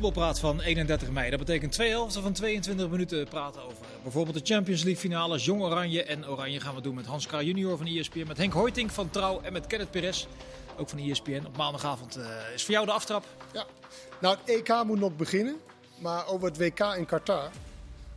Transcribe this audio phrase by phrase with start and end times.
[0.00, 1.30] voetbalpraat van 31 mei.
[1.30, 5.44] Dat betekent twee helften van 22 minuten praten over bijvoorbeeld de Champions League finales.
[5.44, 8.26] Jong Oranje en Oranje gaan we doen met Hans Kraaij junior van ESPN.
[8.26, 10.26] Met Henk Hoiting van Trouw en met Kenneth Perez,
[10.76, 11.44] ook van ESPN.
[11.46, 12.24] Op maandagavond uh,
[12.54, 13.24] is voor jou de aftrap.
[13.52, 13.66] Ja,
[14.20, 15.56] nou het EK moet nog beginnen.
[15.98, 17.50] Maar over het WK in Qatar.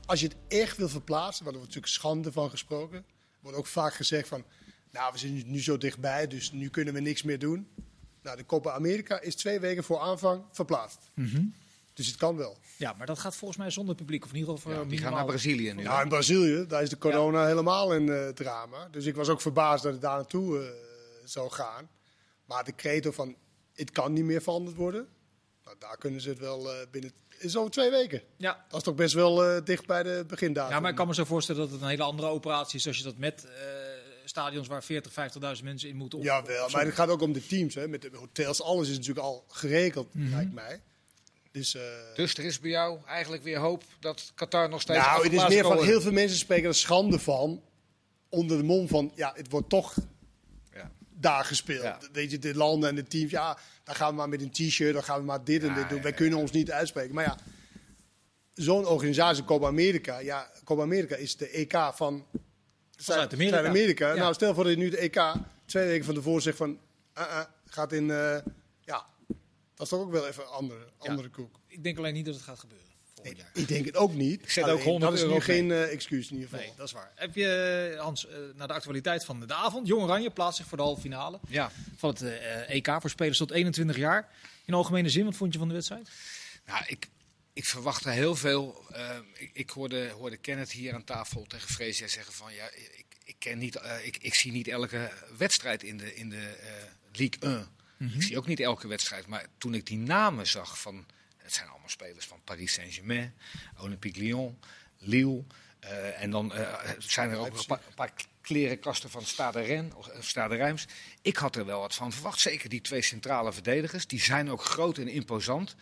[0.05, 3.05] Als je het echt wil verplaatsen, waar er wordt natuurlijk schande van gesproken.
[3.40, 4.43] wordt ook vaak gezegd van,
[4.91, 7.68] nou we zijn nu zo dichtbij, dus nu kunnen we niks meer doen.
[8.21, 10.99] Nou, de Copa America is twee weken voor aanvang verplaatst.
[11.13, 11.54] Mm
[11.93, 12.57] Dus het kan wel.
[12.77, 14.23] Ja, maar dat gaat volgens mij zonder publiek.
[14.23, 15.81] Of in ieder geval ja, die gaan naar Brazilië nu.
[15.84, 16.65] Ja, in Brazilië.
[16.67, 18.88] Daar is de corona helemaal in uh, drama.
[18.91, 20.67] Dus ik was ook verbaasd dat het daar naartoe uh,
[21.23, 21.89] zou gaan.
[22.45, 23.35] Maar de credo van,
[23.73, 25.07] het kan niet meer veranderd worden.
[25.63, 27.11] Nou, daar kunnen ze het wel uh, binnen...
[27.39, 28.21] is over twee weken.
[28.37, 28.65] Ja.
[28.70, 30.73] Dat is toch best wel dicht bij de begindatum.
[30.73, 32.98] Ja, maar ik kan me zo voorstellen dat het een hele andere operatie is als
[32.98, 33.48] je dat met
[34.25, 35.12] stadions waar 40,
[35.57, 36.20] 50.000 mensen in moeten.
[36.20, 36.70] Op, ja, wel.
[36.70, 37.75] Maar het gaat ook om de teams.
[37.75, 37.87] Hè.
[37.87, 40.29] Met de hotels, alles is natuurlijk al geregeld, Mhm.
[40.29, 40.81] lijkt mij.
[41.54, 41.82] Dus, uh...
[42.15, 44.99] dus er is bij jou eigenlijk weer hoop dat Qatar nog steeds.
[44.99, 47.63] Nou, het is meer van heel veel mensen spreken er schande van.
[48.29, 49.96] Onder de mond van, ja, het wordt toch
[50.74, 50.91] ja.
[51.09, 51.84] daar gespeeld.
[51.84, 51.99] Ja.
[52.12, 54.93] Weet je, de landen en de teams, ja, dan gaan we maar met een t-shirt,
[54.93, 56.01] dan gaan we maar dit en dit doen.
[56.01, 57.15] Wij kunnen ons niet uitspreken.
[57.15, 57.37] Maar ja,
[58.54, 62.26] zo'n organisatie, Copa America, ja, Copa America is de EK van
[62.96, 64.13] Zuid-Amerika.
[64.13, 65.34] Nou, stel voor dat je nu de EK
[65.66, 66.79] twee weken van tevoren zegt van,
[67.18, 68.38] uh, uh, gaat in, uh,
[68.79, 69.06] ja,
[69.89, 71.34] dat is toch ook wel even een andere, andere ja.
[71.34, 71.59] koek.
[71.67, 72.88] Ik denk alleen niet dat het gaat gebeuren.
[73.23, 74.41] Nee, ik denk het ook niet.
[74.41, 76.66] Ik zet ook 100 dat is nu geen uh, excuus in ieder geval.
[76.66, 77.12] Nee, dat is waar.
[77.16, 79.88] Heb je, Hans, uh, naar de actualiteit van de avond.
[79.88, 81.72] Jong Oranje plaatst zich voor de halve finale ja.
[81.95, 84.29] van het uh, EK voor spelers tot 21 jaar.
[84.66, 86.09] In algemene zin, wat vond je van de wedstrijd?
[86.66, 87.07] Nou, ik,
[87.53, 88.85] ik verwacht er heel veel.
[88.91, 93.06] Uh, ik, ik hoorde, hoorde Kenneth hier aan tafel tegen Freesia zeggen van ja, ik,
[93.23, 96.69] ik, ken niet, uh, ik, ik zie niet elke wedstrijd in de, in de uh,
[97.12, 97.68] Ligue 1.
[97.97, 99.28] Ik zie ook niet elke wedstrijd.
[99.28, 101.06] Maar toen ik die namen zag van.
[101.38, 103.34] Het zijn allemaal spelers van Paris Saint-Germain,
[103.78, 104.59] Olympique Lyon,
[104.98, 105.44] Lille.
[105.84, 106.53] Uh, en dan
[106.98, 110.86] zijn er ook een paar, een paar klerenkasten van Stade Rennes of Stade Reims.
[111.22, 112.40] Ik had er wel wat van verwacht.
[112.40, 114.08] Zeker die twee centrale verdedigers.
[114.08, 115.76] Die zijn ook groot en imposant.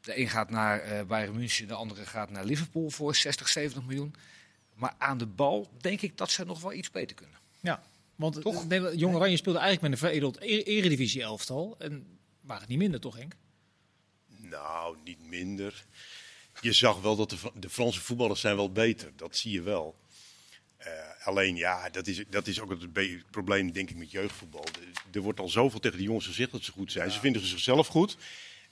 [0.00, 3.82] De een gaat naar uh, Bayern München, de andere gaat naar Liverpool voor 60, 70
[3.82, 4.14] miljoen.
[4.74, 7.38] Maar aan de bal denk ik dat ze nog wel iets beter kunnen.
[7.60, 7.82] Ja,
[8.22, 8.64] want toch?
[8.94, 11.74] Jong Oranje speelde eigenlijk met een veredeld eredivisie elftal.
[11.78, 13.36] En waren het niet minder, toch Henk?
[14.26, 15.84] Nou, niet minder.
[16.60, 19.12] Je zag wel dat de, de Franse voetballers zijn wel beter.
[19.16, 19.96] Dat zie je wel.
[20.80, 24.64] Uh, alleen ja, dat is, dat is ook het probleem denk ik met jeugdvoetbal.
[25.12, 27.06] Er wordt al zoveel tegen de jongens gezegd dat ze goed zijn.
[27.06, 27.12] Ja.
[27.12, 28.16] Ze vinden zichzelf goed.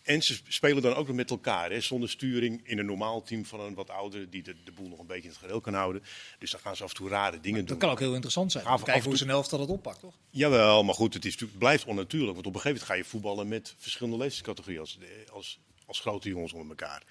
[0.03, 3.45] En ze spelen dan ook nog met elkaar, hè, zonder sturing in een normaal team
[3.45, 5.75] van een wat oudere die de, de boel nog een beetje in het gereel kan
[5.75, 6.03] houden.
[6.39, 7.69] Dus dan gaan ze af en toe rare dingen doen.
[7.69, 8.65] Dat kan ook heel interessant zijn.
[8.65, 10.15] Kijken hoe zijn elftal dat oppakt, toch?
[10.31, 12.35] Jawel, maar goed, het is, blijft onnatuurlijk.
[12.35, 14.99] Want op een gegeven moment ga je voetballen met verschillende leeftijdscategorieën als,
[15.33, 17.03] als, als grote jongens onder elkaar.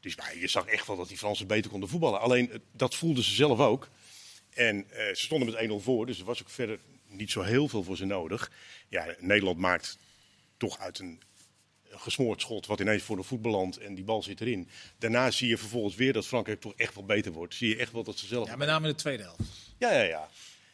[0.00, 2.20] Dus nou, je zag echt wel dat die Fransen beter konden voetballen.
[2.20, 3.88] Alleen, dat voelden ze zelf ook.
[4.54, 6.78] En uh, ze stonden met 1-0 voor, dus er was ook verder
[7.08, 8.50] niet zo heel veel voor ze nodig.
[8.88, 9.98] Ja, Nederland maakt
[10.56, 11.20] toch uit een
[11.90, 14.68] gesmoord schot wat ineens voor de voet belandt en die bal zit erin.
[14.98, 17.54] Daarna zie je vervolgens weer dat Frankrijk toch echt wel beter wordt.
[17.54, 18.48] Zie je echt wel dat ze zelf...
[18.48, 19.42] Ja, met name in de tweede helft.
[19.78, 20.28] Ja, ja, ja.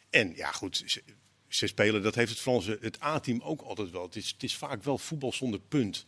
[0.09, 1.03] En ja, goed, ze,
[1.47, 4.03] ze spelen, dat heeft het Franse, het A-team ook altijd wel.
[4.03, 6.05] Het is, het is vaak wel voetbal zonder punt.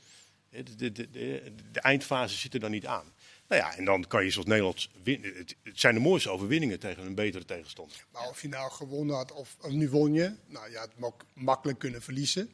[0.50, 3.14] De, de, de, de, de eindfase zit er dan niet aan.
[3.48, 5.36] Nou ja, en dan kan je zoals Nederland winnen.
[5.36, 8.06] Het, het zijn de mooiste overwinningen tegen een betere tegenstander.
[8.12, 11.26] Maar of je nou gewonnen had of, of nu won je, nou ja, het ook
[11.34, 12.50] makkelijk kunnen verliezen.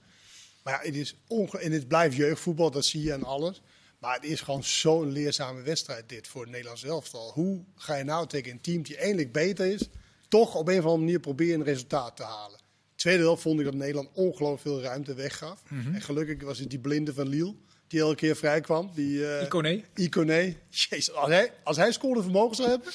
[0.64, 3.62] Maar ja, het is onge en het blijft jeugdvoetbal, dat zie je aan alles.
[4.00, 7.32] Maar het is gewoon zo'n leerzame wedstrijd dit voor het Nederlands elftal.
[7.32, 9.90] Hoe ga je nou tegen een team die eindelijk beter is,
[10.28, 12.60] toch op een of andere manier proberen een resultaat te halen?
[12.96, 15.64] Tweede helft vond ik dat Nederland ongelooflijk veel ruimte weggaf.
[15.64, 15.76] Mhm.
[15.76, 15.96] Mm -hmm.
[15.96, 17.56] En gelukkig was het die blinde van Lille
[17.88, 18.92] die elke keer vrij kwam.
[18.96, 19.84] Die, uh, Iconé.
[19.96, 20.56] Iconé.
[20.70, 22.92] Jezus, als hij, als hij scoorde vermogen zou hebben.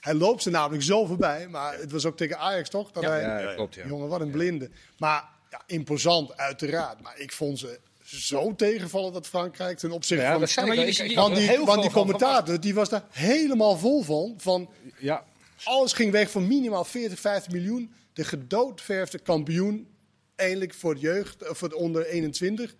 [0.00, 1.48] Hij loopt ze namelijk zo voorbij.
[1.48, 2.90] Maar het was ook tegen Ajax toch?
[2.92, 3.74] Dat ja, hij, ja, klopt.
[3.74, 3.86] Ja.
[3.86, 4.70] Jongen, wat een blinde.
[4.98, 7.00] Maar ja, imposant, uiteraard.
[7.00, 10.66] Maar ik vond ze zo tegenvallen dat Frankrijk ten opzichte ja, van...
[10.66, 10.76] Maar
[11.14, 14.34] want die, heel want veel die commentator die was daar helemaal vol van.
[14.38, 15.24] van Ja,
[15.64, 17.92] alles ging weg voor minimaal 40, 50 miljoen.
[18.12, 19.88] De gedoodverfde kampioen.
[20.36, 22.74] Eindelijk voor de jeugd, of voor de onder 21.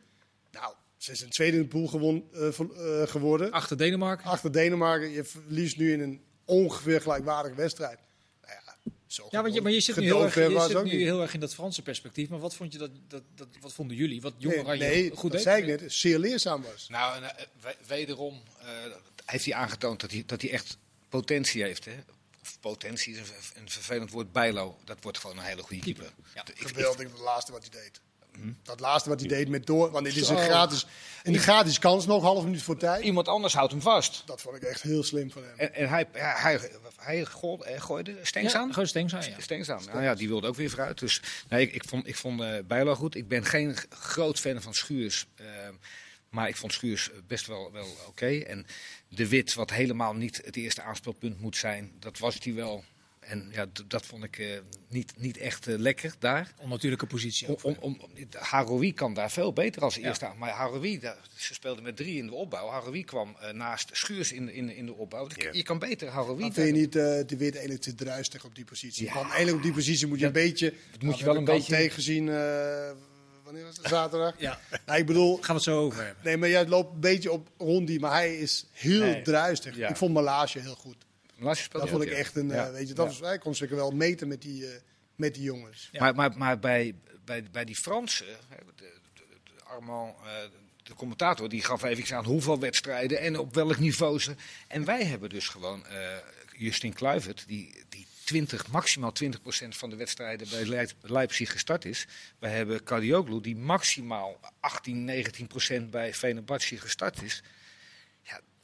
[0.50, 3.50] Nou, ze zijn tweede in de pool gewon, eh, eh, geworden.
[3.50, 4.30] Achter Denemarken.
[4.30, 5.10] Achter Denemarken.
[5.10, 7.98] Je verliest nu in een ongeveer gelijkwaardige wedstrijd.
[9.16, 11.02] Nou ja, zo Ja, want je, maar je zit, nu heel, erg, je zit nu
[11.02, 12.28] heel erg in dat Franse perspectief.
[12.28, 14.20] Maar wat, vond je dat, dat, dat, wat vonden jullie?
[14.20, 15.42] Wat Jong Nee, Oranje nee goed dat deed?
[15.42, 15.92] zei ik net.
[15.92, 16.88] Zeer leerzaam was.
[16.88, 18.66] Nou, en, eh, we- wederom eh,
[19.24, 20.78] heeft hij aangetoond dat hij, dat hij echt
[21.08, 21.84] potentie heeft.
[21.84, 21.94] Hè?
[22.42, 24.32] Of potentie is een, ver- een vervelend woord.
[24.32, 26.12] Bijlo, dat wordt gewoon een hele goede keeper.
[26.34, 28.00] Ja, Ik- ik- Geweldig, het laatste wat hij deed.
[28.62, 29.90] Dat laatste wat hij deed met door.
[29.90, 30.86] Want dit is een gratis,
[31.22, 33.04] een gratis kans nog, half minuut voor tijd.
[33.04, 34.22] Iemand anders houdt hem vast.
[34.26, 35.58] Dat vond ik echt heel slim van hem.
[35.58, 36.60] En, en hij, ja, hij,
[36.96, 38.72] hij gooide, eh, gooide Stengs aan?
[38.72, 39.40] Gewoon Stengs aan, ja.
[39.40, 39.82] Stengs aan.
[39.84, 40.98] Nou ja, die wilde ook weer vooruit.
[40.98, 43.14] Dus nee, ik, ik vond, ik vond eh, Bijlo goed.
[43.14, 45.26] Ik ben geen groot fan van Schuurs.
[45.36, 45.74] ehm,
[46.28, 48.38] maar ik vond Schuurs best wel, wel oké.
[48.38, 48.66] En
[49.08, 52.84] de Wit, wat helemaal niet het eerste aanspeelpunt moet zijn, dat was hij wel.
[53.20, 54.46] En ja, dat vond ik eh,
[54.88, 56.52] niet, niet echt eh, lekker daar.
[56.58, 57.46] Onnatuurlijke positie.
[57.48, 57.64] Om, ook.
[57.64, 60.38] om, om, Haroui kan daar veel beter als eerste aan.
[60.38, 62.68] Maar Haroui, daar- ze speelden met drie in de opbouw.
[62.68, 65.28] Haroui kwam eh, naast Schuurs in, in, in de opbouw.
[65.36, 65.48] Ja.
[65.52, 66.40] Je kan beter Haroui...
[66.40, 69.04] Maar vind je niet eh, de Wit eigenlijk te druistig op die positie?
[69.04, 69.12] Ja.
[69.14, 70.74] Want eigenlijk op die positie moet je een beetje...
[70.92, 72.34] Dat moet je wel een beetje- tegengezien, eh,
[73.44, 73.86] wanneer was het?
[73.88, 74.34] Zaterdag?
[74.38, 76.24] Ja, Nou, ik bedoel, gaan we het zo over hebben.
[76.24, 79.22] nee, maar jij loopt een beetje op rond die, maar hij is heel Nee.
[79.22, 79.76] druistig.
[79.76, 79.88] Ja.
[79.88, 80.96] Ik vond Malage heel goed.
[81.80, 82.70] Dat vond ik echt een, eh, Ja.
[82.72, 84.80] weet je, dat was, hij kon zeker wel meten met die, eh,
[85.16, 85.90] met die jongens.
[85.98, 86.94] Maar, maar, maar bij,
[87.24, 88.26] bij, bij die Fransen,
[89.64, 90.32] Armand, eh,
[90.82, 94.34] de commentator, die gaf even aan hoeveel wedstrijden en op welk niveau ze.
[94.68, 96.16] En wij hebben dus gewoon eh,
[96.56, 102.06] Justin Kluivert, die, die 20, maximaal 20% van de wedstrijden bij Leip- Leipzig gestart is.
[102.38, 105.04] Wij hebben Kadioglu, die maximaal 18,
[105.84, 107.42] 19% bij Fenerbahce gestart is.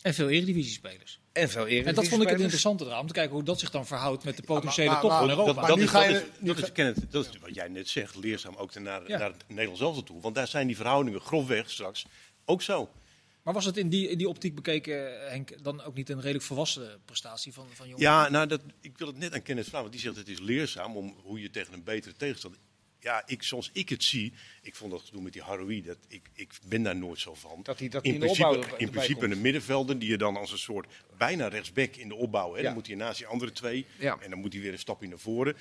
[0.06, 1.20] En veel Eredivisie-spelers.
[1.32, 1.86] En veel eerder.
[1.88, 4.24] En dat vond ik het interessante eraan, om te kijken hoe dat zich dan verhoudt
[4.24, 5.52] met de potentiële maar- top maar- van Europa.
[5.52, 7.38] maar dat, nu is, ga dat, je- is, nu dat, ga- is, Kenneth, dat is
[7.40, 9.18] wat jij net zegt, leerzaam ook naar, Ja.
[9.18, 10.20] naar het Nederlands elftal toe.
[10.20, 12.06] Want daar zijn die verhoudingen grofweg straks
[12.44, 12.88] ook zo.
[13.42, 16.44] Maar was het in die, in die optiek bekeken, Henk, dan ook niet een redelijk
[16.44, 18.02] volwassen prestatie van, van jongen?
[18.02, 20.40] Ja, nou, dat, ik wil het net aan Kenneth vragen, want die zegt het is
[20.40, 22.60] leerzaam om hoe je tegen een betere tegenstander...
[23.06, 24.32] Ja, ik, zoals ik het zie,
[24.62, 27.60] ik vond dat gedoe met die Haroui, dat, ik, ik ben daar nooit zo van.
[27.62, 29.32] Dat hij dat in in de principe, in principe komt.
[29.32, 30.86] een middenvelder die je dan als een soort
[31.16, 32.50] bijna rechtsback in de opbouw.
[32.52, 32.62] Hè, Ja.
[32.64, 34.18] Dan moet hij naast die andere twee Ja.
[34.20, 35.56] en dan moet hij weer een stapje naar voren.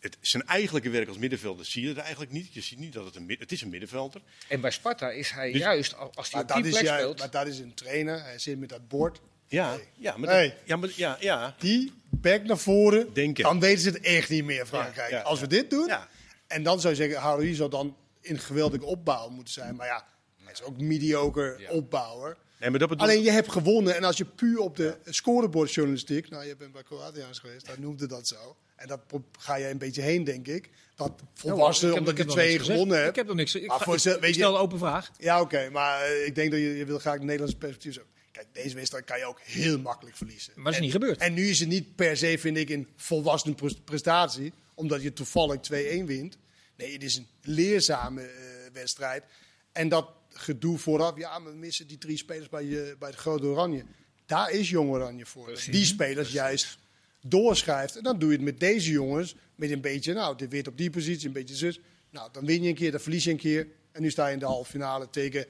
[0.00, 2.54] Het, zijn eigenlijke werk als middenvelder zie je er eigenlijk niet.
[2.54, 4.20] Je ziet niet dat het een, het is een middenvelder.
[4.48, 6.84] En bij Sparta is hij Dus- juist, als hij Maar op dat, die is plek
[6.84, 7.18] juist, speelt...
[7.18, 8.22] maar dat is een trainer.
[8.22, 9.20] Hij zit met dat bord.
[9.48, 10.48] Ja, ja, maar, Hey.
[10.48, 11.54] dat, ja, maar ja, ja.
[11.58, 13.44] Die back naar voren, Denken.
[13.44, 15.10] dan weten ze het echt niet meer, Frankrijk.
[15.10, 16.08] Ja, ja, Als we dit doen, Ja.
[16.52, 19.76] En dan zou je zeggen, Haroui zou dan in geweldige opbouw moeten zijn.
[19.76, 20.06] Maar ja,
[20.42, 21.70] hij is ook mediocre Ja.
[21.70, 22.36] opbouwer.
[22.60, 26.30] Nee, maar dat bedoel Alleen je hebt gewonnen en als je puur op de scorebordjournalistiek,
[26.30, 28.56] nou je bent bij Kroatiërs geweest, daar noemde dat zo.
[28.76, 29.00] En dat
[29.38, 30.70] ga je een beetje heen, denk ik.
[30.94, 32.66] Dat volwassen, Ik heb- omdat ik je twee gezegd.
[32.70, 33.08] gewonnen hebt.
[33.08, 33.54] Ik heb nog niks.
[33.54, 35.10] Ik, ga- voor ik- ze- ik weet je- stel een open vraag.
[35.18, 38.02] Ja, oké, maar eh, ik denk dat je, je wil graag het Nederlandse perspectief zo.
[38.32, 40.52] Kijk, deze wedstrijd kan je ook heel makkelijk verliezen.
[40.54, 41.18] Maar dat is En- niet gebeurd.
[41.20, 45.12] En nu is het niet per se, vind ik, een volwassen pres- prestatie, omdat je
[45.12, 46.38] toevallig 2-1 wint.
[46.76, 48.42] Nee, het is een leerzame eh,
[48.72, 49.24] wedstrijd.
[49.72, 53.46] En dat gedoe vooraf, ja, we missen die drie spelers bij, je, bij het Grote
[53.46, 53.84] Oranje.
[54.26, 55.60] Daar is Jong Oranje voor.
[55.70, 56.78] Die spelers juist
[57.20, 57.96] doorschrijft.
[57.96, 60.76] En dan doe je het met deze jongens, met een beetje, nou, dit weer op
[60.76, 61.80] die positie, een beetje zus.
[62.10, 63.66] Nou, dan win je een keer, dan verlies je een keer.
[63.92, 65.46] En nu sta je in de halve finale tegen,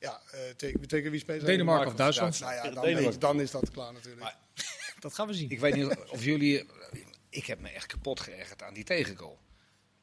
[0.00, 2.40] ja, eh, tegen, tegen wie speelt Denemarken of Duitsland.
[2.40, 4.22] Nou ja, dan, weet je, dan is dat klaar natuurlijk.
[4.22, 4.38] Maar-
[5.00, 5.50] Dat gaan we zien.
[5.50, 6.64] Ik weet niet of jullie.
[7.34, 9.38] Ik heb me echt kapot geërgerd aan die tegengoal.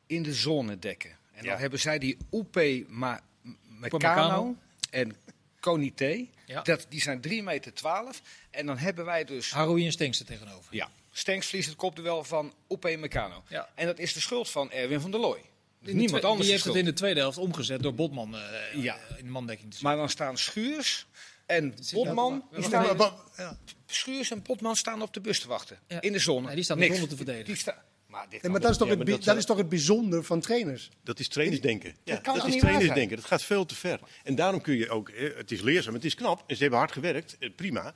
[0.07, 1.17] In de zone dekken.
[1.33, 3.97] En dan hebben zij die Upe Ma Upamecano.
[3.99, 4.55] Meccano
[4.89, 5.15] en
[5.59, 6.27] Konité.
[6.63, 8.21] Dat, die zijn 3 meter 12.
[8.49, 9.51] En dan hebben wij dus.
[9.51, 10.75] Haroui en Stenks er tegenover.
[10.75, 13.43] Ja, Stenks verliest het kopduel van Upe Meccano.
[13.47, 13.69] Ja.
[13.75, 15.41] En dat is de schuld van Erwin van der Looy.
[15.79, 18.97] Niemand anders Die heeft het in de tweede helft omgezet door Botman eh, Ja.
[19.17, 19.83] in de mandekking te zetten.
[19.89, 21.05] Maar dan staan Schuurs
[21.51, 23.57] en Die staan, Maar- maar- ja.
[23.85, 25.79] Schuurs en Botman staan op de bus te wachten.
[25.87, 26.01] Ja.
[26.01, 26.45] In de zone.
[26.45, 26.95] Nee, die staan de Niks.
[26.95, 27.45] zone te verdedigen.
[27.45, 29.45] Die sta- maar dit Nee, maar dat is toch, Ja, het, maar dat- dat is
[29.45, 30.89] toch het bijzondere van trainers?
[31.03, 31.95] Dat is trainersdenken.
[32.03, 33.15] Ja, kan dat toch is niet trainersdenken.
[33.15, 33.99] Dat gaat veel te ver.
[34.23, 36.43] En daarom kun je ook, eh, het is leerzaam, het is knap.
[36.47, 37.93] En ze hebben hard gewerkt, eh, prima.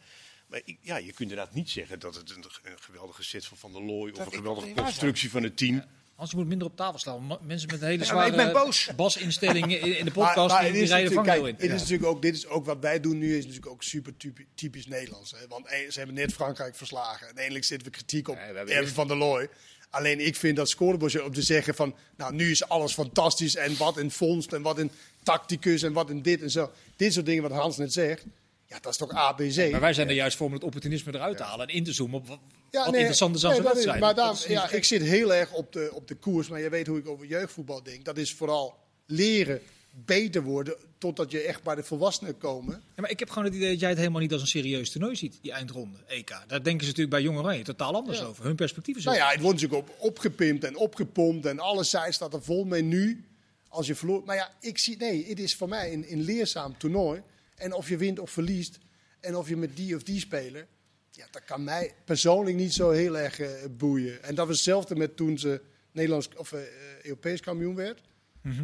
[0.47, 3.57] Maar ik- ja, je kunt inderdaad niet zeggen dat het een, een geweldige set van
[3.57, 5.83] Van der Looy of Dat een geweldige niet constructie van het team.
[6.15, 7.37] Hans, je moet minder op tafel slaan.
[7.41, 11.53] Mensen met een hele zware basinstellingen in, in de podcast, maar die, rijden vangrail in.
[11.53, 14.17] het is natuurlijk ook, dit is ook wat wij doen nu, is natuurlijk ook super
[14.17, 15.31] typi- typisch Nederlands.
[15.31, 15.47] Hè?
[15.47, 17.27] Want eh, ze hebben net Frankrijk verslagen.
[17.29, 19.49] En eindelijk zitten we kritiek op Nee, Erwin van der Looy.
[19.89, 23.77] Alleen ik vind dat scorebordje om te zeggen van, nou nu is alles fantastisch en
[23.77, 24.91] wat een vondst en wat een
[25.23, 26.71] tacticus en wat een dit en zo.
[26.95, 28.25] Dit soort dingen wat Hans net zegt,
[28.67, 29.71] ja dat is toch ABC.
[29.71, 31.93] Maar wij zijn er juist voor om het opportunisme eruit te halen en in te
[31.93, 32.39] zoomen op wat,
[32.71, 33.85] Ja, nee, interessant nee, dat is-.
[33.85, 36.47] Maar daarom- is ja, ik zit heel erg op de, op de koers.
[36.47, 38.05] Maar je weet hoe ik over jeugdvoetbal denk.
[38.05, 39.61] Dat is vooral leren,
[40.05, 42.73] beter worden, totdat je echt bij de volwassenen komen.
[42.95, 44.91] Ja, maar ik heb gewoon het idee dat jij het helemaal niet als een serieus
[44.91, 46.29] toernooi ziet, die eindronde, EK.
[46.47, 48.45] Daar denken ze natuurlijk bij Jong Oranje totaal anders over.
[48.45, 51.45] Hun perspectief is Nou ja, het wordt natuurlijk op, opgepimpt en opgepompt.
[51.45, 53.25] En alle sites staat er vol mee nu.
[53.67, 54.21] Als je verloor.
[54.25, 57.21] Maar ja, ik zie, nee, het is voor mij een, een leerzaam toernooi.
[57.55, 58.77] En of je wint of verliest.
[59.19, 60.67] En of je met die of die speler.
[61.11, 64.23] Ja, dat kan mij persoonlijk niet zo heel erg eh, boeien.
[64.23, 66.67] En dat was hetzelfde met toen ze Nederlands of eh, eh,
[67.03, 68.01] Europees kampioen werd.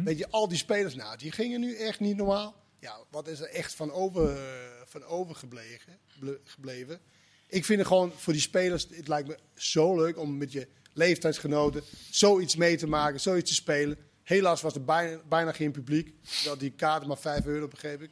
[0.04, 2.54] Weet je, al die spelers, nou, die gingen nu echt niet normaal.
[2.78, 4.38] Ja, wat is er echt van, over,
[4.86, 5.98] van overgebleven?
[6.18, 7.00] ble- gebleven?
[7.48, 10.68] Ik vind het gewoon voor die spelers, het lijkt me zo leuk om met je
[10.92, 13.96] leeftijdsgenoten zoiets mee te maken, zoiets te spelen.
[14.22, 16.14] Helaas was er bijna, bijna geen publiek.
[16.34, 18.10] Terwijl die kaarten maar 5 euro, begreep ik.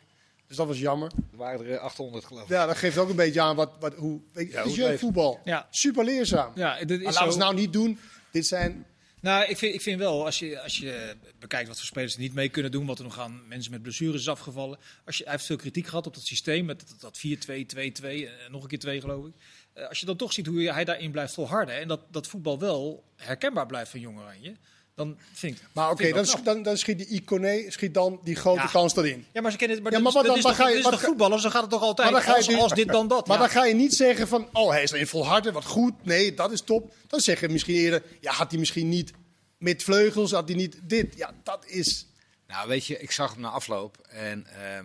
[0.50, 1.10] Dus dat was jammer.
[1.32, 2.48] Er waren er eh, 800 geloof ik.
[2.48, 4.20] Ja, dat geeft ook een beetje aan wat, wat, hoe.
[4.32, 5.40] Weet je, Ja, het is hoe jeugdvoetbal.
[5.44, 5.66] Ja.
[5.70, 6.52] Super leerzaam.
[6.54, 7.98] Ja, dit is Maar laten we het nou niet doen.
[8.30, 8.86] Dit zijn.
[9.20, 12.20] Nou, ik vind, ik vind wel, als je, als je bekijkt wat voor spelers er
[12.20, 14.78] niet mee kunnen doen, wat er nog aan mensen met blessures is afgevallen.
[15.06, 18.28] Als je, hij heeft veel kritiek gehad op dat systeem, met dat- dat 4-2, 2-2
[18.28, 19.32] en nog een keer 2 geloof ik.
[19.72, 22.58] Eh, als je dan toch ziet hoe hij daarin blijft volharden en dat, dat voetbal
[22.58, 24.56] wel herkenbaar blijft van Jong Oranje,
[25.00, 25.62] dan vind ik...
[25.72, 28.66] Maar oké, dan, dan, dan schiet die Iconé schiet dan die grote Ja.
[28.66, 29.26] kans erin.
[29.32, 29.84] Ja, maar ze kennen het.
[29.84, 31.70] Maar, Ja, dat maar is- wat dat dan- is toch ga- voetballers, dan gaat het
[31.70, 33.26] toch altijd Maar dan ga je als, als dit dan dat.
[33.26, 33.42] Maar ja.
[33.42, 36.04] dan ga je niet zeggen van, oh, hij is erin volharden, wat goed.
[36.04, 36.92] Nee, dat is top.
[37.06, 39.12] Dan zeg je misschien eerder, ja, had hij misschien niet
[39.58, 41.16] met vleugels, had hij niet dit.
[41.16, 42.06] Ja, dat is...
[42.46, 44.84] Nou, weet je, ik zag hem na afloop en ehm,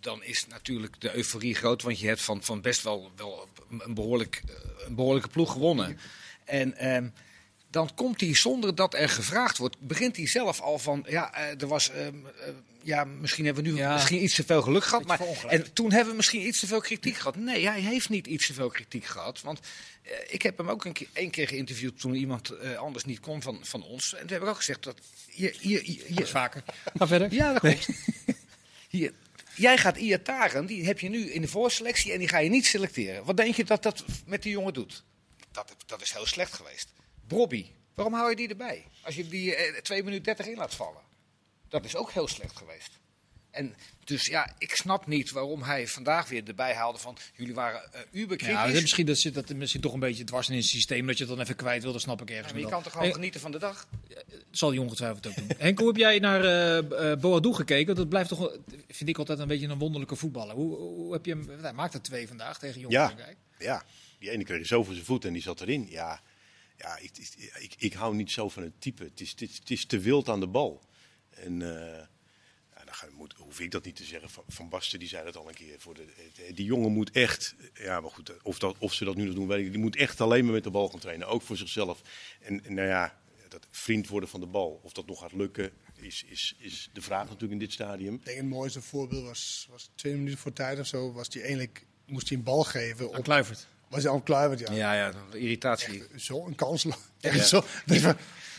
[0.00, 3.48] dan is natuurlijk de euforie groot, want je hebt van, van best wel, wel
[3.78, 4.54] een, behoorlijk, eh,
[4.86, 5.98] een behoorlijke ploeg gewonnen.
[6.44, 7.08] En ehm,
[7.70, 11.60] dan komt hij zonder dat er gevraagd wordt, begint hij zelf al van, ja, eh,
[11.60, 13.92] er was, ehm, eh, ja, misschien hebben we nu Ja.
[13.92, 16.80] misschien iets te veel geluk gehad, maar en toen hebben we misschien iets te veel
[16.80, 17.36] kritiek gehad.
[17.36, 19.60] Nee, hij heeft niet iets te veel kritiek gehad, want
[20.02, 23.20] eh, ik heb hem ook een keer, één keer geïnterviewd toen iemand eh, anders niet
[23.20, 24.14] kon van, van ons.
[24.14, 24.98] En toen heb ik ook gezegd dat
[25.30, 26.62] je, je, je, je- Dat is vaker.
[26.94, 27.32] Ga verder.
[27.34, 27.88] ja, dat klopt.
[28.88, 29.12] Hier,
[29.54, 32.66] jij gaat Iataren, die heb je nu in de voorselectie en die ga je niet
[32.66, 33.24] selecteren.
[33.24, 35.02] Wat denk je dat dat met die jongen doet?
[35.52, 36.88] Dat, dat is heel slecht geweest.
[37.30, 38.84] Brobby, waarom hou je die erbij?
[39.02, 41.02] Als je die eh, 2 minuten 30 in laat vallen.
[41.68, 42.98] Dat is ook heel slecht geweest.
[43.50, 47.92] En dus ja, ik snap niet waarom hij vandaag weer erbij haalde van jullie waren
[47.92, 48.56] eh uberkritisch.
[48.56, 51.06] Ja, dat is misschien dat zit dat misschien toch een beetje dwars in het systeem
[51.06, 51.92] dat je het dan even kwijt wil.
[51.92, 52.52] Dat snap ik ergens.
[52.52, 53.86] maar je kan toch gewoon genieten van de dag?
[54.50, 55.50] zal hij ongetwijfeld ook doen.
[55.58, 57.86] Henk, hoe heb jij naar eh eh, Boadou gekeken?
[57.86, 58.56] Want Dat blijft toch, wel-
[58.88, 60.54] vind ik altijd een beetje een wonderlijke voetballer.
[60.54, 61.48] Hoe, hoe heb je hem?
[61.60, 63.14] Hij maakte er twee vandaag tegen Jong Ja.
[63.58, 63.84] Ja,
[64.18, 65.86] die ene kreeg zo voor zijn voet en die zat erin.
[65.88, 66.20] Ja,
[66.80, 69.04] ja ik, ik, ik, ik hou niet zo van het type.
[69.04, 70.82] Het is, het is, het is te wild aan de bal.
[71.30, 72.02] En eh,
[72.74, 74.30] ja, dan ga, moet, hoef ik dat niet te zeggen.
[74.30, 75.80] Van, van Basten die zei dat al een keer.
[75.80, 79.16] Voor de, de- die jongen moet echt, ja, maar goed, of, dat, of ze dat
[79.16, 79.72] nu nog doen, weet ik.
[79.72, 81.26] Die moet echt alleen maar met de bal gaan trainen.
[81.28, 82.02] Ook voor zichzelf.
[82.40, 84.80] En, en nou ja, dat vriend worden van de bal.
[84.82, 88.14] Of dat nog gaat lukken, is, is, is de vraag natuurlijk in dit stadium.
[88.14, 91.12] Ik denk het mooiste voorbeeld was, was twee minuten voor tijd of zo.
[91.12, 93.12] Was die eindelijk, moest hij een bal geven.
[93.12, 93.66] Aan Op, Kluivert.
[93.90, 94.58] Was hij al klaar?
[94.58, 94.72] Ja.
[94.72, 96.02] Ja, ja, irritatie.
[96.16, 96.86] Zo een kans.
[97.20, 97.64] Echt zo.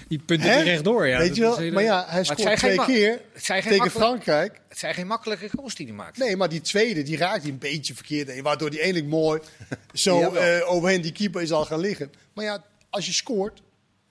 [0.07, 0.55] Die punten hè?
[0.55, 1.07] die rechtdoor.
[1.07, 1.51] Ja, Weet Dat je wel?
[1.51, 4.59] is hele- Maar ja, hij scoort twee keer tegen makkelijk- Frankrijk.
[4.69, 6.17] Het zijn geen makkelijke goals die hij maakt.
[6.17, 8.43] Nee, maar die tweede, die raakt hij een beetje verkeerd heen.
[8.43, 9.41] Waardoor die eindelijk mooi
[9.93, 10.41] zo Jawel.
[10.43, 12.11] eh overheen die keeper is al gaan liggen.
[12.33, 13.61] Maar ja, als je scoort...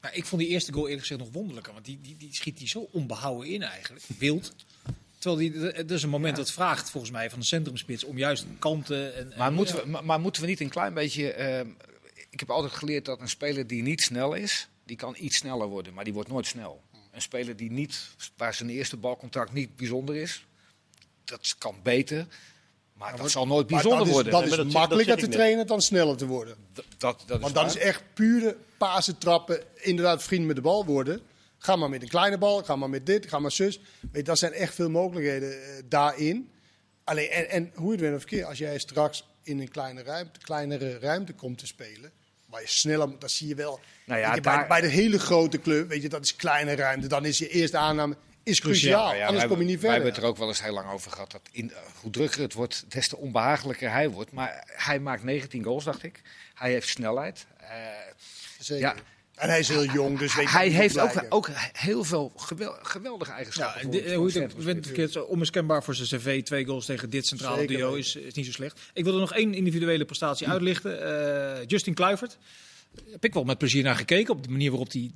[0.01, 1.73] Maar ik vond die eerste goal eerlijk gezegd nog wonderlijker.
[1.73, 4.05] Want die, die, die schiet hij zo onbehouden in eigenlijk.
[4.19, 4.53] Wild.
[5.21, 8.45] Terwijl die, het is een moment dat vraagt volgens mij van de centrumspits om juist
[8.59, 9.17] kanten.
[9.17, 11.33] En, Maar en- moeten, we, maar, maar moeten we niet een klein beetje.
[11.33, 11.69] ehm,
[12.31, 15.67] ik heb altijd geleerd dat een speler die niet snel is, die kan iets sneller
[15.67, 16.83] worden, maar die wordt nooit snel.
[17.13, 17.99] Een speler die niet,
[18.37, 20.45] waar zijn eerste balcontact niet bijzonder is,
[21.25, 22.27] dat kan beter,
[22.93, 24.33] maar dat zal nooit Maar bijzonder dat is, worden.
[24.33, 26.57] dat Nee, is dat makkelijker dat te trainen dan sneller te worden.
[26.73, 29.63] Dat, dat, dat is Want dat is echt pure pasen trappen.
[29.75, 31.21] Inderdaad, vriend met de bal worden.
[31.63, 33.81] Ga maar met een kleine bal, ga maar met dit, ga maar zus.
[34.13, 36.51] Weet, dat zijn echt veel mogelijkheden eh, daarin.
[37.05, 40.03] Alleen, en, en hoe je het bent of keer, als jij straks in een kleine
[40.03, 42.11] ruimte, kleinere ruimte komt te spelen,
[42.47, 43.81] waar je sneller moet, dat zie je wel.
[44.05, 46.37] Nou ja, Weet je, daar- bij, bij de hele grote club, weet je, dat is
[46.37, 47.07] kleine ruimte.
[47.07, 48.93] Dan is je eerste aanname is cruciaal.
[49.01, 49.95] Cruciaal, Ja, anders wij- kom je niet Wij verder.
[49.97, 51.31] hebben het er ook wel eens heel lang over gehad.
[51.31, 54.33] Dat in, eh, hoe drukker het wordt, des te onbehagelijker hij wordt.
[54.33, 56.21] Maar hij maakt 19 goals, dacht ik.
[56.55, 57.47] Hij heeft snelheid.
[57.57, 57.69] Eh,
[58.59, 58.83] Zeker.
[58.87, 58.95] ja.
[59.41, 62.77] En hij is heel jong, dus weet je, hij heeft ook, ook heel veel gewel-
[62.83, 63.91] geweldige Ja, eigenschappen.
[63.91, 64.31] di- voor hoe
[65.03, 66.43] het onmiskenbaar voor zijn cv.
[66.43, 68.81] Twee goals tegen dit centrale Zeker duo is, is niet zo slecht.
[68.95, 71.03] Ik wil er nog één individuele prestatie uitlichten.
[71.61, 72.39] Eh, Justin Kluivert.
[73.11, 74.35] Heb ik wel met plezier naar gekeken.
[74.35, 75.11] Op de manier waarop hij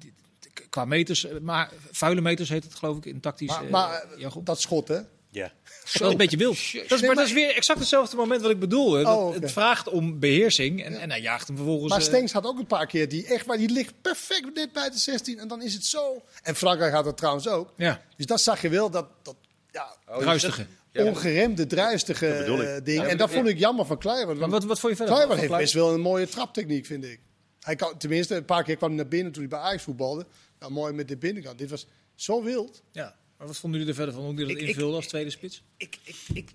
[0.70, 3.48] qua meters, eh, maar vuile meters heet het geloof ik in tactisch.
[3.48, 4.98] Maar, eh, maar dat schot, hè?
[5.34, 5.52] Ja.
[5.92, 6.72] Dat is een beetje wild.
[6.88, 8.92] Dat is, maar dat is weer exact hetzelfde moment wat ik bedoel.
[8.92, 9.02] hè.
[9.02, 9.34] Dat Oh.
[9.34, 11.90] Het vraagt om beheersing en, en hij jaagt hem vervolgens.
[11.90, 14.72] Maar eh, Stenks had ook een paar keer die echt, maar die ligt perfect net
[14.72, 16.22] bij de 16 en dan is het zo.
[16.42, 17.72] En Frankrijk had dat trouwens ook.
[17.76, 19.36] ja, Dus dat zag je wel, dat, dat
[19.70, 20.66] ja, ruistige.
[20.92, 22.68] ongeremde, druistige Dat bedoel ik.
[22.68, 23.02] eh, ding.
[23.02, 23.34] Ja, en dat ja.
[23.34, 23.98] vond ik jammer van.
[24.04, 25.26] Maar Want wat, wat vond je verder?
[25.26, 27.20] Van heeft best wel een mooie traptechniek, vind ik.
[27.60, 30.26] Hij kan, tenminste, een paar keer kwam hij naar binnen toen hij bij Ajax voetbalde.
[30.58, 31.58] Nou, mooi met de binnenkant.
[31.58, 32.82] Dit was zo wild.
[32.92, 33.14] Ja,
[33.44, 34.24] maar wat vonden jullie er verder van?
[34.24, 35.62] Hoe hij dat Ik- ik- invulde als tweede spits?
[35.76, 36.50] Ik, ik, ik,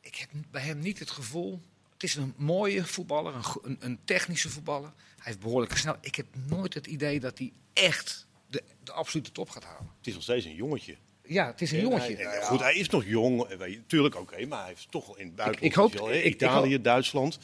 [0.00, 1.62] ik heb bij hem niet het gevoel.
[1.92, 4.92] Het is een mooie voetballer, een, een, een technische voetballer.
[4.96, 5.96] Hij heeft behoorlijk snel.
[6.00, 9.90] Ik heb nooit het idee dat hij echt de, de absolute top gaat halen.
[9.98, 10.96] Het is nog steeds een jongetje.
[11.26, 12.16] Ja, het is een jongetje.
[12.16, 13.42] En, eh, Goed, hij is nog jong.
[13.44, 15.72] eh, Tuurlijk, oké, maar hij heeft toch wel in het buitenland.
[15.72, 17.38] ik hoop- hij Italië, hoop- Duitsland.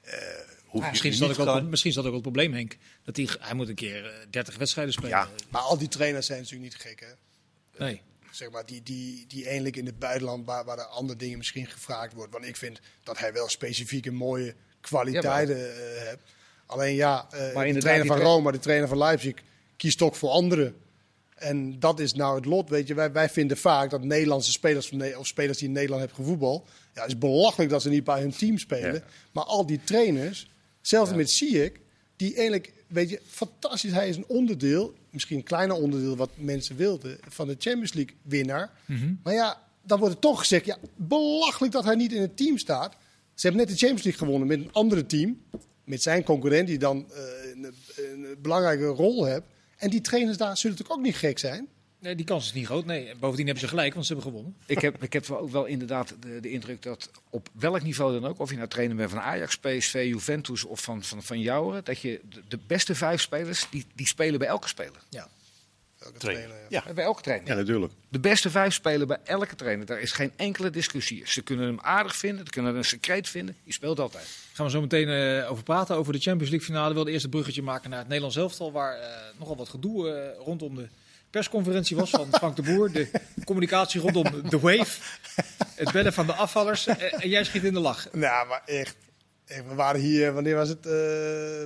[0.00, 0.18] Eh,
[0.72, 2.76] Misschien is, niet dat ook misschien is dat ook wel het probleem, Henk.
[3.02, 5.10] Dat hij, hij moet een keer eh, 30 wedstrijden spelen.
[5.10, 5.28] Ja.
[5.50, 7.06] Maar al die trainers zijn natuurlijk niet gek, hè?
[7.78, 8.02] Nee.
[8.30, 11.66] Zeg maar, die, die, die eindelijk in het buitenland, waar, waar er andere dingen misschien
[11.66, 12.32] gevraagd wordt.
[12.32, 16.22] Want ik vind dat hij wel specifieke mooie kwaliteiten eh heeft.
[16.66, 19.34] Alleen ja, eh, de inderdaad, trainer van Roma, de trainer van Leipzig,
[19.76, 20.76] kiest ook voor anderen.
[21.34, 22.94] En dat is nou het lot, weet je.
[22.94, 27.00] Wij, wij vinden vaak dat Nederlandse spelers of spelers die in Nederland hebben gevoetbald, ja,
[27.00, 28.94] het is belachelijk dat ze niet bij hun team spelen.
[28.94, 29.02] Ja.
[29.32, 30.50] Maar al die trainers,
[30.80, 31.72] zelfs met Ziyech,
[32.24, 33.92] die eigenlijk, weet je, fantastisch.
[33.92, 38.14] Hij is een onderdeel, misschien een kleiner onderdeel wat mensen wilden, van de Champions League
[38.22, 38.70] winnaar.
[39.22, 42.58] Maar ja, dan wordt er toch gezegd, ja, belachelijk dat hij niet in het team
[42.58, 42.96] staat.
[43.34, 45.42] Ze hebben net de Champions League gewonnen met een andere team.
[45.84, 47.22] Met zijn concurrent die dan eh,
[47.54, 49.42] een, een belangrijke rol heeft.
[49.76, 51.68] En die trainers daar zullen natuurlijk ook niet gek zijn.
[52.04, 52.84] Nee, die kans is niet groot.
[52.84, 53.08] Nee.
[53.08, 54.56] En Bovendien hebben ze gelijk, want ze hebben gewonnen.
[54.66, 58.20] Ik heb, ik heb wel ook wel inderdaad de, de indruk dat op welk niveau
[58.20, 61.40] dan ook, of je nou trainer bent van Ajax, PSV, Juventus of van, van, van
[61.40, 65.00] Jouwen, dat je de, de beste vijf spelers, die, die spelen bij elke speler.
[65.08, 65.28] Ja.
[65.98, 66.44] Elke Trainer.
[66.44, 66.82] trainer, ja.
[66.86, 66.92] Ja.
[66.92, 67.48] Bij elke trainer.
[67.48, 67.92] ja, natuurlijk.
[68.08, 69.86] De beste vijf spelen bij elke trainer.
[69.86, 71.22] Daar is geen enkele discussie.
[71.26, 73.56] Ze kunnen hem aardig vinden, ze kunnen hem een secreet vinden.
[73.64, 74.26] Die speelt altijd.
[74.52, 76.88] Gaan we zo meteen eh, over praten, over de Champions League finale.
[76.88, 79.08] Ik wilde eerst een bruggetje maken naar het Nederlands elftal, waar eh,
[79.38, 80.88] nogal wat gedoe eh, rondom de
[81.34, 82.92] persconferentie was van Frank de Boer.
[82.92, 83.10] De
[83.44, 85.00] communicatie rondom de wave,
[85.74, 86.86] het bellen van de afvallers.
[86.86, 88.08] Eh, en jij schiet in de lach.
[88.12, 88.96] Nou, maar echt.
[89.46, 90.86] We waren hier, wanneer was het?
[90.86, 90.92] eh,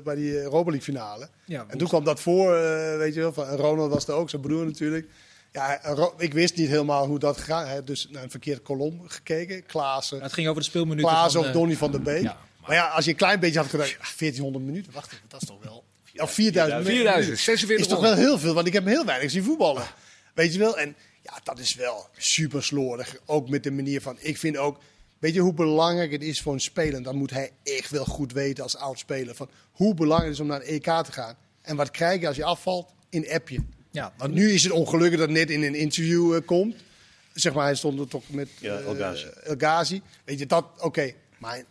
[0.04, 1.28] bij die Europa League finale.
[1.44, 3.32] Ja, En toen kwam dat voor, eh, weet je wel.
[3.32, 5.08] Van, Ronald was er ook, zijn broer natuurlijk.
[5.52, 5.80] Ja,
[6.18, 7.66] ik wist niet helemaal hoe dat gegaan.
[7.66, 9.66] Hij had dus naar een verkeerde kolom gekeken.
[9.66, 12.22] Klaassen, het ging over de speelminuten Klaassen of eh, Donny van der Beek.
[12.22, 15.42] ja, maar, ja, als je een klein beetje had gedacht, 1400 minuten, wacht even, dat
[15.42, 15.84] is toch wel...
[16.20, 17.04] Of 4000 minuten.
[17.04, 19.86] 4000, 46 Is toch wel heel veel, want ik heb hem heel weinig zien voetballen.
[20.34, 20.78] Weet je wel?
[20.78, 23.16] En ja, dat is wel super slordig.
[23.26, 24.78] Ook met de manier van, ik vind ook...
[25.18, 27.02] Weet je hoe belangrijk het is voor een speler?
[27.02, 29.34] Dan moet hij echt wel goed weten als oud-speler.
[29.34, 31.36] Van hoe belangrijk het is om naar een EK te gaan.
[31.62, 32.94] En wat krijg je als je afvalt?
[33.10, 33.58] In appje.
[33.90, 36.76] Ja, Want nu is het ongelukkig dat net in een interview eh, komt.
[37.32, 39.26] Zeg maar, hij stond er toch met Ja, eh, El Ghazi.
[39.42, 40.02] El Ghazi.
[40.24, 41.12] Weet je, dat, oké.
[41.38, 41.64] Maar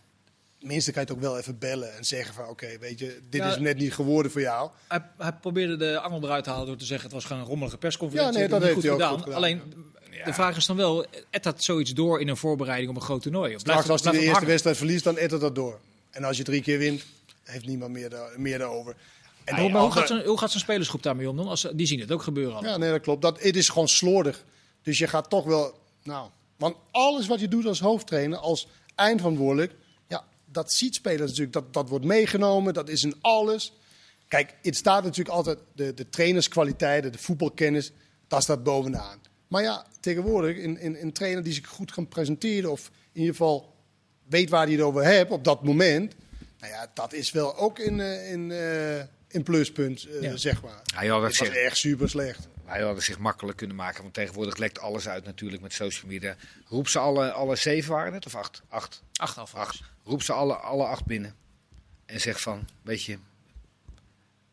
[0.60, 3.42] minstens kan je het ook wel even bellen en zeggen van, oké, weet je, dit
[3.42, 3.50] Ja.
[3.50, 4.70] is net niet geworden voor jou.
[4.88, 7.48] Hij, hij probeerde de angel eruit te halen door te zeggen het was gewoon een
[7.48, 8.34] rommelige persconferentie.
[8.34, 9.14] Ja, nee, dat niet heeft goed hij ook gedaan.
[9.14, 9.86] goed gedaan, Alleen
[10.26, 13.22] de vraag is dan wel, et dat zoiets door in een voorbereiding op een groot
[13.22, 13.54] toernooi?
[13.56, 15.80] Of Straks het- als hij de eerste wedstrijd verliest, dan het dat door.
[16.10, 17.06] En als je drie keer wint,
[17.44, 18.96] heeft niemand meer, daar- meer daarover.
[19.44, 21.48] En maar hoe, andere- gaat zijn, hoe gaat zijn spelersgroep daarmee om dan?
[21.48, 22.64] Als, die zien het ook gebeuren al.
[22.64, 23.22] Ja, nee, dat klopt.
[23.22, 24.44] Dat, het is gewoon slordig.
[24.84, 25.80] Dus je gaat toch wel...
[26.04, 29.74] Nou, want alles wat je doet als hoofdtrainer, als eindverantwoordelijk...
[30.58, 31.54] Ja, dat ziet spelers natuurlijk.
[31.54, 33.74] Dat, dat wordt meegenomen, dat is een alles.
[34.28, 35.60] Kijk, het staat natuurlijk altijd...
[35.76, 37.92] De, de trainerskwaliteiten, de voetbalkennis,
[38.28, 39.20] dat staat bovenaan.
[39.48, 42.72] Maar ja, tegenwoordig, een, een, een trainer die zich goed kan presenteren...
[42.72, 43.76] of in ieder geval
[44.30, 46.16] weet waar hij het over hebt op dat moment...
[46.60, 48.00] Nou ja, dat is wel ook een,
[48.34, 48.98] een, eh,
[49.30, 50.38] een pluspunt, eh, Ja.
[50.38, 50.82] zeg maar.
[50.96, 52.48] Hij had, het Het was zich, echt super slecht.
[52.68, 54.02] Hij had het zich makkelijk kunnen maken.
[54.02, 56.36] Want tegenwoordig lekt alles uit natuurlijk met social media.
[56.66, 58.26] Roep ze alle, alle zeven waren het?
[58.26, 58.62] Of acht?
[58.68, 59.04] Acht.
[59.14, 59.80] Acht acht.
[60.04, 61.36] Roep ze alle, alle acht binnen.
[62.06, 63.18] En zeg van, weet je,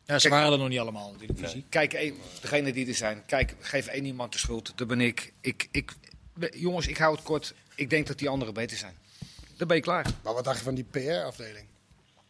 [0.05, 1.65] Ja, ze waren er nog niet allemaal natuurlijk fysiek.
[1.69, 4.71] Kijk, één- degene die er zijn, kijk, geef één iemand de schuld.
[4.75, 5.33] Dat ben ik.
[5.41, 5.93] ik, ik
[6.53, 7.53] jongens, ik hou het kort.
[7.75, 8.95] Ik denk dat die anderen beter zijn.
[9.57, 10.05] Dan ben je klaar.
[10.23, 11.65] Maar wat dacht je van die PR-afdeling?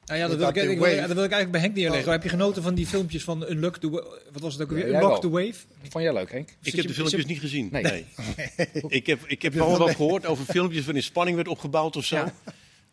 [0.06, 2.06] Nou ja, dat wil, ik, wil- dat wil ik eigenlijk bij Henk neerleggen.
[2.08, 2.12] Oh.
[2.14, 4.22] Heb je genoten van die filmpjes van Unlock the Wave?
[4.32, 4.90] Wat was het ook alweer?
[4.90, 5.54] Ja, Unlock the Wave?
[5.90, 6.50] Vond jij leuk, Henk?
[6.50, 7.70] Ik Zit heb je- de filmpjes niet gezien.
[7.72, 7.84] Nee.
[7.84, 8.06] Nee.
[8.88, 12.16] ik heb, ik heb wel wat gehoord over filmpjes waarin spanning werd opgebouwd of zo.
[12.16, 12.34] Ja.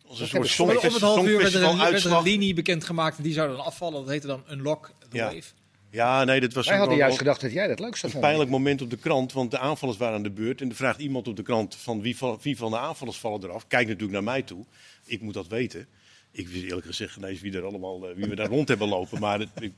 [0.07, 2.03] Als een soort ik- Om, songfest- om het half uur werd er, songfestival een, werd
[2.05, 4.01] er een linie bekendgemaakt en die zou dan afvallen.
[4.01, 5.25] Dat heette dan Unlock the Ja.
[5.25, 5.41] Wave.
[5.89, 8.09] Ja, nee, dat was Wij een- hadden juist gedacht dat jij dat leuk zou een
[8.11, 8.21] vinden.
[8.29, 10.61] pijnlijk moment op de krant, want de aanvallers waren aan de beurt.
[10.61, 13.43] En er vraagt iemand op de krant van wie van, wie van de aanvallers vallen
[13.43, 13.67] eraf.
[13.67, 14.65] Kijk natuurlijk naar mij toe.
[15.05, 15.87] Ik moet dat weten.
[16.35, 18.87] Ik wist eerlijk gezegd geen eens wie, er allemaal, eh, wie we daar rond hebben
[18.87, 19.19] lopen.
[19.19, 19.73] Maar het, ik-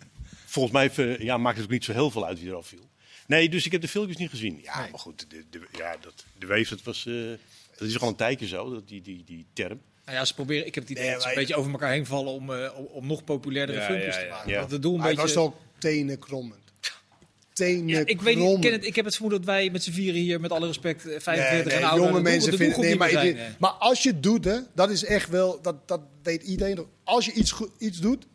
[0.45, 2.89] volgens mij eh, ja, maakt het ook niet zo heel veel uit wie er afviel.
[3.27, 4.59] Nee, dus ik heb de filmpjes niet gezien.
[4.63, 7.13] Ja, maar goed, de, de, ja, dat, de weef, dat, was, eh,
[7.77, 9.79] dat is gewoon een tijdje zo, dat, die, die, die term.
[10.05, 11.91] Nou ja, ze proberen, ik heb het idee Nee, dat ze een beetje over elkaar
[11.91, 14.51] heen vallen om, eh, om, om nog populairdere Ja, filmpjes ja, te maken.
[14.51, 14.59] Ja.
[14.59, 15.33] Want het doel een Maar het beetje...
[15.35, 16.64] was ook tenenkrommend.
[17.55, 19.83] Tenen Ja, ik, weet niet, ik, ken het, ik heb het vermoeden dat wij met
[19.83, 22.79] z'n vieren hier, met alle respect, eh, 45 en ouder, jonge doel- mensen de vinden.
[22.79, 25.61] Nee, maar, maar als je het doet, hè, dat is echt wel.
[25.61, 26.85] Dat, dat weet iedereen.
[27.03, 28.25] Als je iets, goed- iets doet,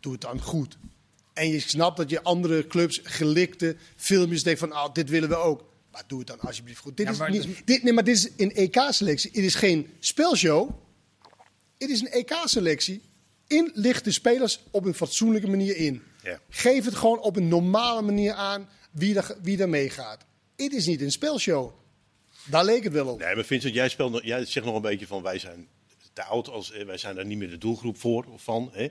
[0.00, 0.78] doe het dan goed.
[1.32, 5.36] En je snapt dat je andere clubs gelikte filmpjes denkt van, ah, dit willen we
[5.36, 5.64] ook.
[5.92, 6.96] Maar doe het dan alsjeblieft goed.
[6.96, 9.30] Dit Ja, is niet, dit, nee, maar dit is een EK-selectie.
[9.34, 10.70] Het is geen spelshow.
[11.78, 13.02] Het is een EK-selectie.
[13.46, 16.02] In lichten spelers op een fatsoenlijke manier in.
[16.22, 16.40] Ja.
[16.48, 20.24] Geef het gewoon op een normale manier aan wie er, wie er meegaat.
[20.56, 21.72] Het is niet een spelshow.
[22.44, 23.18] Daar leek het wel op.
[23.18, 25.68] Nee, maar Vincent, jij, speelt, nog- jij zegt nog een beetje van wij zijn
[26.12, 28.70] te oud, als, eh, wij zijn daar niet meer de doelgroep voor of van.
[28.72, 28.88] Hè?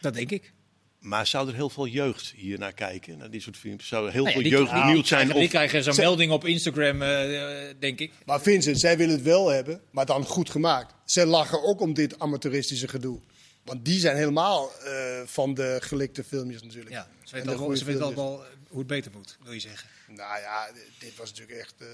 [0.00, 0.52] Dat denk ik.
[0.98, 3.86] Maar zou er heel veel jeugd hier naar kijken, naar dit soort films?
[3.88, 5.26] Zou er heel Nou ja, veel die- jeugd benieuwd zijn?
[5.28, 8.12] Die Of, krijgen zo'n melding op Instagram, eh, eh, denk ik.
[8.26, 10.94] Maar Vincent, zij willen het wel hebben, maar dan goed gemaakt.
[11.04, 13.20] Zij lachen ook om dit amateuristische gedoe.
[13.64, 16.90] Want die zijn helemaal eh, van de gelikte filmpjes natuurlijk.
[16.90, 19.52] Ja, ze En weten wel, goede ze weten wel eh, hoe het beter moet, wil
[19.52, 19.88] je zeggen.
[20.06, 21.74] Nou ja, dit- was natuurlijk echt...
[21.78, 21.86] eh,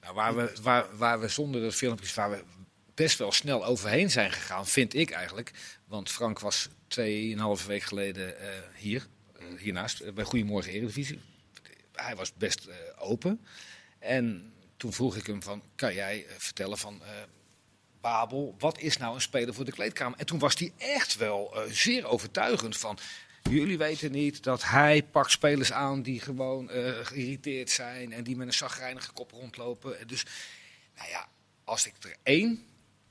[0.00, 2.42] Nou, waar, we, waar, waar we zonder dat filmpjes, waar we
[2.94, 5.50] best wel snel overheen zijn gegaan, vind ik eigenlijk.
[5.86, 9.06] Want Frank was 2,5 week geleden eh, hier,
[9.58, 11.20] hiernaast, bij Goedemorgen Eredivisie.
[11.92, 13.46] Hij was best eh, open.
[13.98, 17.02] En toen vroeg ik hem van, kan jij vertellen van...
[18.02, 20.18] Babel, wat is nou een speler voor de kleedkamer?
[20.18, 22.98] En toen was hij echt wel eh, zeer overtuigend van...
[23.50, 28.12] Jullie weten niet dat hij pakt spelers aan die gewoon eh, geïrriteerd zijn...
[28.12, 30.00] en die met een zagrijnige kop rondlopen.
[30.00, 30.26] En Dus,
[30.96, 31.26] nou ja,
[31.64, 32.64] als ik er één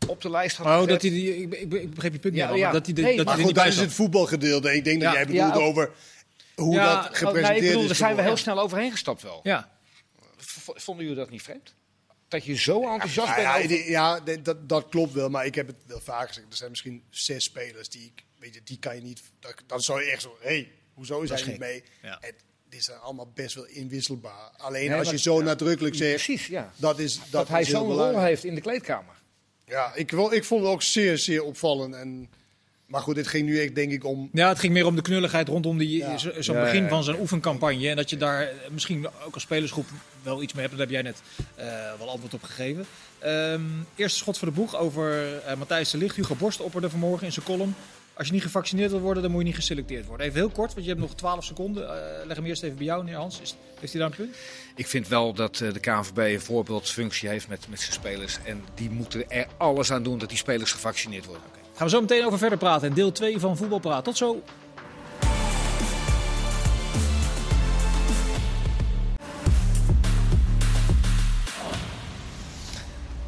[0.08, 2.50] op de lijst had Oh, dat hij die, ik, ik, ik begreep je punt Ja,
[2.50, 2.60] niet.
[2.60, 4.76] Ja, dat hij de, nee, dat maar hij goed, dat is het voetbalgedeelte.
[4.76, 5.92] Ik denk dat jij bedoelt ja, over
[6.56, 7.88] hoe dat oh, gepresenteerd nee, ik bedoel, is.
[7.88, 9.40] daar zijn we heel snel overheen gestapt wel.
[9.44, 9.70] Ja,
[10.76, 11.74] Vonden jullie dat niet vreemd?
[12.32, 15.30] Dat je zo enthousiast Ja, bent ja, over- die- ja, dat- dat, klopt wel.
[15.30, 16.48] Maar ik heb het wel vaker gezegd.
[16.50, 18.24] Er zijn misschien zes spelers die ik...
[18.40, 19.22] Weet je, die kan je niet...
[19.40, 20.38] dat- Dan zou je echt zo...
[20.40, 21.84] Hé, hey, hoezo is hij niet mee?
[22.02, 22.20] Ja.
[22.22, 22.34] En
[22.70, 24.50] die zijn allemaal best wel inwisselbaar.
[24.58, 26.26] Alleen Nee, als je zo nadrukkelijk zegt...
[26.26, 26.74] Precies, ja.
[26.76, 29.16] Dat, is, dat, Dat, hij zo'n rol heeft in de kleedkamer.
[29.66, 31.96] Ja, ik, wel, ik vond het ook zeer, zeer opvallend.
[31.96, 32.30] En,
[32.92, 34.30] maar goed, dit ging nu echt denk ik om...
[34.34, 36.18] Ja, het ging meer om de knulligheid rondom die, Ja.
[36.18, 37.90] zo'n Ja, begin ja, van zijn oefencampagne.
[37.90, 39.88] En dat je daar eh, misschien ook als spelersgroep
[40.24, 40.78] wel iets mee hebt.
[40.78, 41.22] Daar heb jij net
[41.56, 41.66] eh,
[41.98, 42.86] wel antwoord op gegeven.
[43.20, 43.62] Ehm,
[43.96, 46.16] eerste schot voor de boeg over eh, Matthijs de Ligt.
[46.16, 47.76] Hugo Borst opperde vanmorgen in zijn column.
[48.14, 50.26] Als je niet gevaccineerd wil worden, dan moet je niet geselecteerd worden.
[50.26, 51.88] Even heel kort, want je hebt nog 12 seconden.
[52.26, 53.40] Leg hem eerst even bij jou neer, Hans.
[53.42, 54.36] Is, heeft hij daar een punt?
[54.76, 58.38] Ik vind wel dat eh, de KNVB een voorbeeldfunctie heeft met, met zijn spelers.
[58.44, 61.44] En die moeten er alles aan doen dat die spelers gevaccineerd worden.
[61.82, 64.04] Gaan we zo meteen over verder praten in deel 2 van Voetbalpraat.
[64.04, 64.44] Tot zo.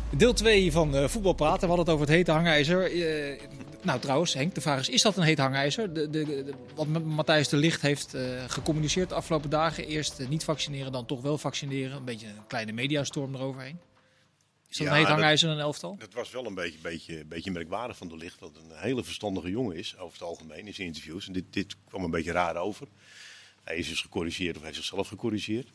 [0.10, 1.62] Deel 2 van eh Voetbalpraat.
[1.62, 2.92] We hadden het over het hete hangijzer.
[2.92, 3.40] Eh,
[3.82, 5.94] nou trouwens, Henk, de vraag is, is dat een heet hangijzer?
[5.94, 9.88] De, de, wat Matthijs de Licht heeft eh, gecommuniceerd de afgelopen dagen.
[9.88, 11.98] Eerst niet vaccineren, dan toch wel vaccineren.
[11.98, 13.80] Een beetje een kleine mediastorm eroverheen.
[14.74, 15.98] Is dat Ja, een heet dat- hangijzer in een elftal?
[15.98, 18.40] Dat was wel een beetje, beetje, beetje merkwaardig van de licht.
[18.40, 21.28] Wat een hele verstandige jongen is, over het algemeen, in zijn interviews.
[21.28, 22.88] En dit, dit kwam een beetje raar over.
[23.64, 25.68] Hij is dus gecorrigeerd of hij heeft zichzelf gecorrigeerd.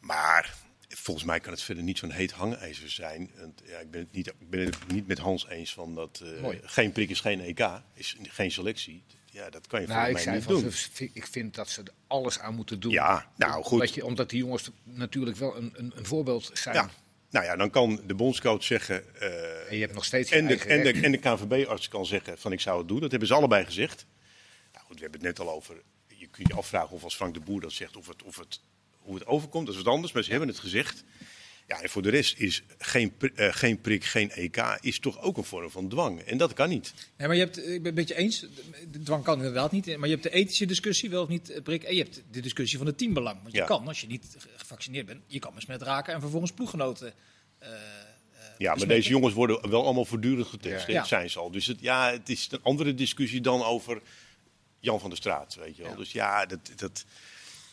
[0.00, 0.54] Maar
[0.88, 3.30] volgens mij kan het verder niet zo'n heet hangijzer zijn.
[3.36, 6.22] En, ja, ik, ben het niet, ik ben het niet met Hans eens van dat
[6.42, 9.02] eh, geen prik is geen EK, is geen selectie.
[9.30, 11.10] Ja, dat kan je Nou, ik volgens mij niet van, doen.
[11.12, 12.92] ik vind dat ze er alles aan moeten doen.
[12.92, 13.72] Ja, nou goed.
[13.72, 16.74] Omdat, je, omdat die jongens natuurlijk wel een, een, een voorbeeld zijn.
[16.74, 16.90] Ja.
[17.32, 19.20] Nou ja, dan kan de bondscoach zeggen...
[19.20, 21.04] eh, En je hebt nog steeds En de, en, de, recht.
[21.04, 23.00] en de KNVB-arts kan zeggen van ik zou het doen.
[23.00, 24.06] Dat hebben ze allebei gezegd.
[24.72, 25.82] Nou goed, we hebben het net al over.
[26.06, 28.60] Je kunt je afvragen of als Frank de Boer dat zegt, of het, of het,
[28.98, 29.66] hoe het overkomt.
[29.66, 31.04] Dat is wat anders, maar ze hebben het gezegd.
[31.66, 35.36] Ja, en voor de rest is geen, eh, geen prik, geen EK, is toch ook
[35.36, 36.20] een vorm van dwang.
[36.20, 36.94] En dat kan niet.
[37.18, 38.46] Ja, maar je hebt, ik ben het een beetje eens,
[38.90, 39.86] de dwang kan inderdaad niet.
[39.96, 41.82] Maar je hebt de ethische discussie, wel of niet eh, prik.
[41.82, 43.38] En je hebt de discussie van het teambelang.
[43.42, 43.64] Want je Ja.
[43.66, 47.12] kan, als je niet ge- gevaccineerd bent, je kan besmet raken en vervolgens ploeggenoten.
[47.58, 47.68] eh,
[48.58, 50.86] Ja, maar deze jongens worden wel allemaal voortdurend getest.
[50.86, 51.04] Ja.
[51.04, 51.50] zijn ze al.
[51.50, 54.00] Dus het, ja, het is een andere discussie dan over
[54.78, 55.54] Jan van der Straat.
[55.54, 55.90] Weet je wel.
[55.90, 55.96] Ja.
[55.96, 57.04] Dus ja, dat, dat,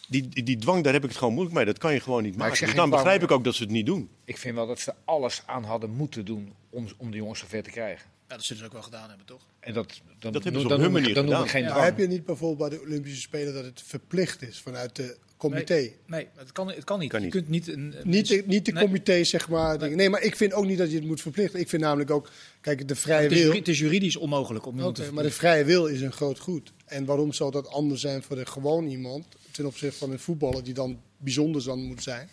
[0.09, 1.65] die, die, die dwang, daar heb ik het gewoon moeilijk mee.
[1.65, 2.65] Dat kan je gewoon niet Maar maken.
[2.65, 4.09] Dus dan dwang, begrijp ik ook dat ze het niet doen.
[4.25, 7.63] Ik vind wel dat ze alles aan hadden moeten doen om, om de jongens zover
[7.63, 8.05] te krijgen.
[8.27, 9.41] Ja, dat zullen ze ook wel gedaan hebben, toch?
[9.59, 11.47] En dat, dan, Dat hebben ze dan op hun manier dan gedaan.
[11.49, 11.83] geen Ja.
[11.83, 15.73] Heb je niet bijvoorbeeld bij de Olympische Spelen dat het verplicht is vanuit de comité?
[15.73, 17.09] Nee, nee het, kan, het kan niet.
[17.09, 17.35] Kan Je niet.
[17.35, 17.95] kunt niet een...
[17.99, 18.83] een- Niet de, niet de Nee.
[18.83, 19.95] comité, zeg maar.
[19.95, 21.59] Nee, maar ik vind ook niet dat je het moet verplichten.
[21.59, 22.29] Ik vind namelijk ook,
[22.61, 23.53] kijk, de vrije het, is, wil.
[23.53, 26.71] het is juridisch onmogelijk om Oké, te maar de vrije wil is een groot goed.
[26.85, 29.25] En waarom zou dat anders zijn voor de gewoon iemand
[29.59, 32.29] ten opzichte van een voetballer die dan bijzonder dan moet zijn?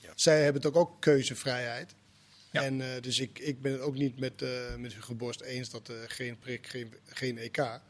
[0.00, 0.12] Ja.
[0.14, 1.94] Zij hebben toch ook keuzevrijheid.
[2.50, 2.62] Ja.
[2.62, 5.70] En eh, dus ik, ik ben het ook niet met, eh met Hugo Borst eens
[5.70, 7.80] dat eh, geen prik, geen, geen EK.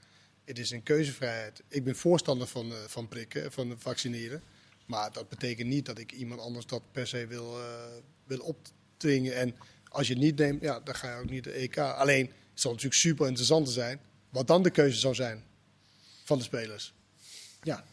[0.45, 1.63] Het is een keuzevrijheid.
[1.69, 4.43] Ik ben voorstander van, van prikken, van vaccineren.
[4.87, 7.57] Maar dat betekent niet dat ik iemand anders dat per se wil,
[8.27, 9.37] wil opdringen.
[9.37, 9.55] En
[9.89, 11.79] als je het niet neemt, ja, dan ga je ook niet de EK.
[11.79, 15.45] Alleen, het zal natuurlijk super interessant te zijn wat dan de keuze zou zijn
[16.25, 16.95] van de spelers.
[17.63, 17.85] Ja.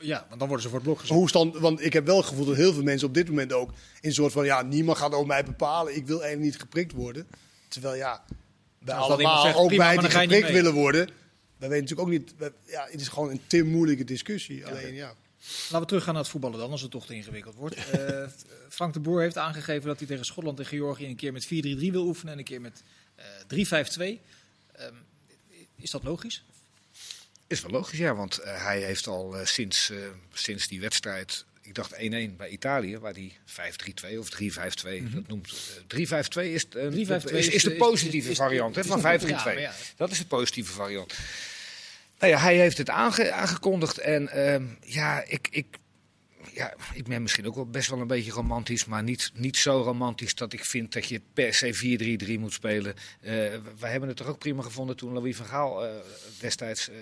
[0.00, 1.16] Ja, want dan worden ze voor het blok gezet.
[1.16, 3.52] Hoe stand, want ik heb wel het gevoel dat heel veel mensen op dit moment
[3.52, 5.96] ook in een soort van ja, niemand gaat over mij bepalen.
[5.96, 7.26] Ik wil eigenlijk niet geprikt worden.
[7.68, 8.24] Terwijl ja,
[8.78, 11.06] wij allemaal zegt, ook prima, die dan ga je niet geprikt willen worden.
[11.56, 12.52] wij weten natuurlijk ook niet.
[12.66, 14.66] ja, het is gewoon een te moeilijke discussie.
[14.66, 15.14] Alleen ja.
[15.62, 17.90] Laten we teruggaan naar het voetballen dan, als het toch te ingewikkeld wordt.
[17.90, 18.26] Eh,
[18.68, 21.48] Frank de Boer heeft aangegeven dat hij tegen Schotland en Georgië een keer met 4-3-3
[21.90, 22.82] wil oefenen en een keer met
[23.14, 24.20] eh 3-5-2.
[24.72, 24.94] Ehm,
[25.76, 26.44] is dat logisch?
[27.50, 29.96] Is wel logisch, ja, want eh, hij heeft al eh, sinds, eh,
[30.32, 35.52] sinds die wedstrijd, ik dacht 1-1 bij Italië, waar hij 5-3-2 of 3-5-2 dat noemt.
[35.52, 39.28] Eh, 3-5-2 is, 3-5-2 is, is de positieve is- variant hè, van is- 5-3-2.
[39.28, 39.72] ja, maar ja.
[39.96, 41.14] Dat is de positieve variant.
[42.18, 45.66] Nou ja, hij heeft het aange- aangekondigd en ehm, ja, ik, ik,
[46.54, 49.80] ja, ik ben misschien ook wel best wel een beetje romantisch, maar niet, niet zo
[49.82, 52.94] romantisch dat ik vind dat je per se 4-3-3 moet spelen.
[53.20, 53.32] Eh,
[53.78, 55.92] wij hebben het toch ook prima gevonden toen Louis van Gaal eh,
[56.40, 56.96] destijds eh,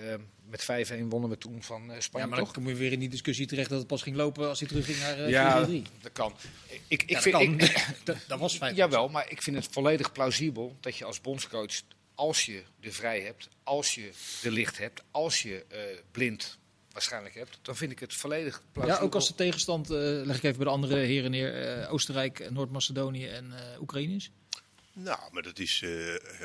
[0.49, 2.55] met 5-1 wonnen we toen van eh, Ja, Spanje, maar dan toch?
[2.55, 4.99] kom je weer in die discussie terecht dat het pas ging lopen als hij terugging
[4.99, 5.71] naar eh, Ja, 4-3-3.
[6.01, 6.33] dat kan.
[6.67, 7.59] Ik, ik, Ja, vind, dat, kan.
[7.59, 8.75] ik- dat, dat was fijn.
[8.75, 11.81] Jawel, maar ik vind het volledig plausibel dat je als bondscoach,
[12.15, 14.09] als je de vrij hebt, als je
[14.41, 15.65] de licht hebt, als je
[16.11, 16.57] blind
[16.99, 19.01] waarschijnlijk hebt, dan vind ik het volledig Ja, plausibel.
[19.01, 22.49] ook als de tegenstand, eh, leg ik even bij de andere heren neer, eh, Oostenrijk,
[22.51, 24.31] Noord-Macedonië en eh Oekraïne is.
[24.93, 25.91] Nou, maar dat is eh,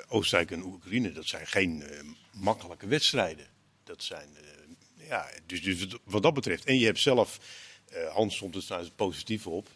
[0.09, 2.01] Oostenrijk en Oekraïne, dat zijn geen eh,
[2.33, 3.47] makkelijke wedstrijden.
[3.85, 6.65] Dat zijn, eh, ja, dus, dus wat dat betreft.
[6.65, 7.39] En je hebt zelf,
[7.89, 9.69] eh, Hans stond er trouwens positief op,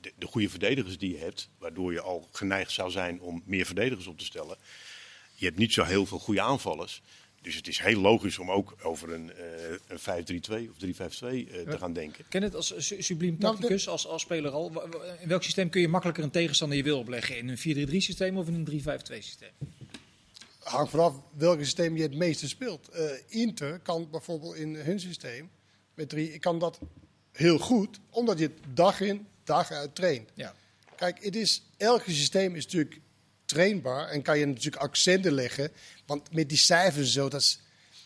[0.00, 3.66] de, de goede verdedigers die je hebt, waardoor je al geneigd zou zijn om meer
[3.66, 4.56] verdedigers op te stellen.
[5.34, 7.02] Je hebt niet zo heel veel goede aanvallers.
[7.42, 9.44] Dus het is heel logisch om ook over een, eh,
[9.88, 12.24] een 5-3-2 of 3-5-2 eh, te gaan denken.
[12.28, 14.82] Ken het als su- subliem Nou, tacticus, als, als speler al?
[15.20, 17.36] In welk systeem kun je makkelijker een tegenstander je wil opleggen?
[17.36, 19.50] In een 4-3-3 systeem of in een 3-5-2 systeem?
[20.70, 22.88] hangt vanaf welk systeem je het meeste speelt.
[22.88, 25.50] Eh, Inter kan bijvoorbeeld in hun systeem
[25.94, 26.78] met drie, kan dat
[27.32, 30.30] heel goed, omdat je het dag in, dag uit traint.
[30.34, 30.54] Ja.
[30.96, 33.00] Kijk, het is, elk systeem is natuurlijk
[33.44, 35.70] trainbaar en kan je natuurlijk accenten leggen.
[36.10, 37.60] Want met die cijfers en zo, dat is,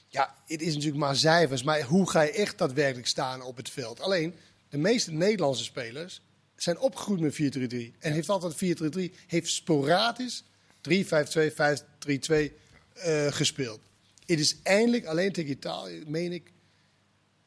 [0.08, 1.62] ja, het is natuurlijk maar cijfers.
[1.62, 4.00] Maar hoe ga je echt daadwerkelijk staan op het veld?
[4.00, 4.34] Alleen,
[4.68, 6.20] de meeste Nederlandse spelers
[6.56, 7.98] zijn opgegroeid met 4-3-3.
[7.98, 10.44] En heeft altijd 4-3-3, heeft sporadisch
[10.88, 12.52] 3-5-2, 5-3-2
[12.94, 13.80] eh, gespeeld.
[14.26, 16.52] Het is eindelijk alleen tegen Italië, meen ik,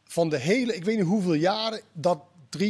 [0.04, 2.20] van de hele, ik weet niet hoeveel jaren, dat
[2.58, 2.62] 3-5-2,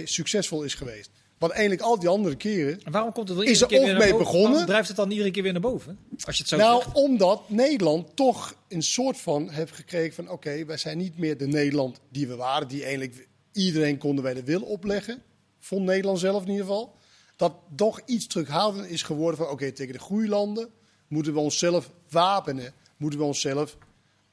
[0.00, 1.10] 5-3-2 succesvol is geweest.
[1.38, 3.80] Want eigenlijk al die andere keren En waarom komt het er Is iedere er keer
[3.84, 4.24] weer naar mee boven?
[4.24, 4.50] begonnen?
[4.50, 5.98] Waarom drijft het dan iedere keer weer naar boven?
[6.24, 6.94] Als je het zo Nou, zegt.
[6.96, 10.28] omdat Nederland toch een soort van heeft gekregen van...
[10.30, 12.68] oké, wij zijn niet meer de Nederland die we waren...
[12.68, 15.22] die eigenlijk iedereen konden wij de wil opleggen.
[15.60, 16.94] Vond Nederland zelf in ieder geval.
[17.36, 19.48] Dat toch iets terughoudend is geworden van...
[19.48, 20.68] oké, tegen de groeilanden
[21.08, 22.72] moeten we onszelf wapenen.
[22.96, 23.76] Moeten we onszelf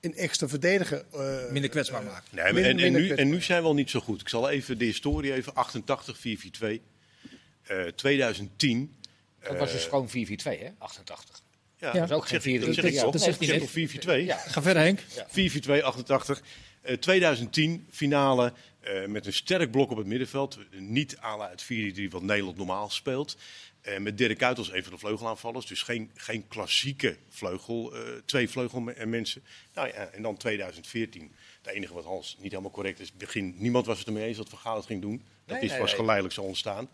[0.02, 1.06] een extra verdediger...
[1.14, 2.24] eh, Minder kwetsbaar maken.
[2.32, 4.22] Nee, maar Minder- en, nu, en nu zijn we al niet zo goed.
[4.22, 5.54] Ik zal even de historie even.
[5.56, 6.82] 88, 4-4-2.
[7.64, 8.96] Eh 2010.
[9.40, 10.12] Dat was dus gewoon 4-4-2,
[10.44, 10.70] hè?
[10.78, 11.42] 88.
[11.78, 12.00] Ja, Ja.
[12.00, 12.66] Dat is ook zeg, geen 4-3-3.
[12.66, 13.12] dat zeg ik ja.
[13.12, 14.26] dat zegt hij toch 4-4-2?
[14.26, 14.38] Ja.
[14.38, 15.00] Ga verder Henk.
[15.80, 16.42] 4-4-2, 88.
[16.82, 20.58] Eh 2010, finale eh, met een sterk blok op het middenveld.
[20.72, 21.68] Niet à la het 4-3
[22.10, 23.38] wat Nederland normaal speelt.
[23.82, 25.66] Eh, met Dirk Kuyt als een van de vleugelaanvallers.
[25.66, 29.44] Dus geen, geen klassieke vleugel, eh, twee vleugelmensen.
[29.74, 31.32] Nou ja, en dan 2014.
[31.62, 33.14] Het enige wat Hans niet helemaal correct is.
[33.14, 35.24] Begin, niemand was het ermee eens dat Van Gaal het ging doen.
[35.46, 36.00] Dat Nee, is nee, was nee.
[36.00, 36.90] geleidelijk zo ontstaan.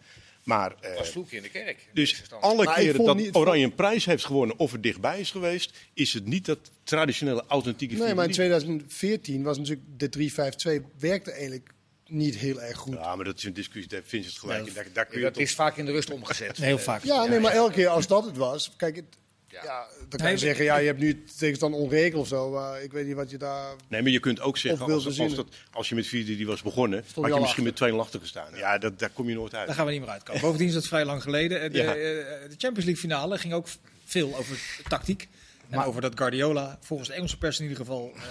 [0.47, 1.88] Maar eh, Dat was vloek in de kerk.
[1.93, 5.31] dus alle Maar keren dat niet- Oranje een prijs heeft gewonnen of er dichtbij is
[5.31, 8.33] geweest, is het niet dat traditionele authentieke Nee, maar in 4-3.
[8.33, 11.69] 2014 was natuurlijk de 3-5-2 werkte eigenlijk
[12.07, 12.93] niet heel erg goed.
[12.93, 14.62] Ja, maar dat is een discussie, daar vindt het gelijk.
[14.62, 14.73] Ja, in.
[14.73, 16.57] daar, daar kun je dat toch- is vaak in de rust omgezet.
[16.57, 17.03] Heel vaak.
[17.03, 19.05] Ja, nee, maar elke keer als dat het was, kijk, het,
[19.49, 19.63] Ja.
[19.63, 19.86] ja.
[19.99, 22.91] dan kan Nee, je zeggen, ja, je hebt nu tegenstand onregeld of zo, maar ik
[22.91, 23.75] weet niet wat je daar...
[23.88, 25.36] Nee, maar je kunt ook zeggen, als, als, zinnen.
[25.36, 26.07] dat, als je met
[26.39, 27.88] 4-3 was begonnen, Stond had je misschien met achter.
[27.88, 28.55] 2 achter gestaan.
[28.55, 29.67] Ja, dat, daar kom je nooit uit.
[29.67, 30.41] Daar gaan we niet meer uitkomen.
[30.41, 31.71] Bovendien is het vrij lang geleden.
[31.71, 31.83] De, Ja.
[31.89, 33.67] eh, de Champions League finale ging ook
[34.05, 35.27] veel over tactiek.
[35.69, 38.21] En over dat Guardiola, volgens de Engelse pers in ieder geval, eh,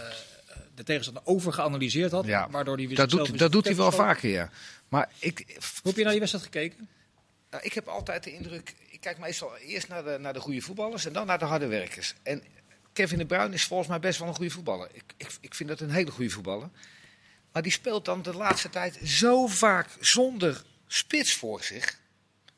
[0.75, 2.27] de tegenstander overgeanalyseerd had.
[2.27, 4.51] Ja, waardoor hij weer Dat doet, dat doet hij wel vaker, ja.
[4.89, 6.89] Maar ik, Hoe heb je naar die wedstrijd gekeken?
[7.51, 8.75] Nou, ik heb altijd de indruk,
[9.07, 12.15] kijk meestal eerst naar de, naar de goede voetballers en dan naar de harde werkers.
[12.23, 12.43] En
[12.93, 14.89] Kevin de Bruyne is volgens mij best wel een goede voetballer.
[14.93, 16.71] Ik, ik, ik vind dat een hele goede voetballer.
[17.53, 22.01] Maar die speelt dan de laatste tijd zo vaak zonder spits voor zich.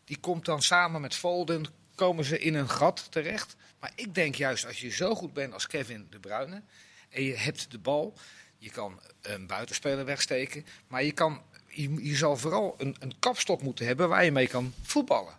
[0.04, 3.56] Die komt dan samen met Foden, komen ze in een gat terecht.
[3.80, 6.62] Maar ik denk juist als je zo goed bent als Kevin de Bruyne
[7.08, 8.18] en je hebt de bal,
[8.58, 13.62] je kan een buitenspeler wegsteken, maar je, kan, je, je zal vooral een, een kapstok
[13.62, 15.32] moeten hebben waar je mee kan voetballen.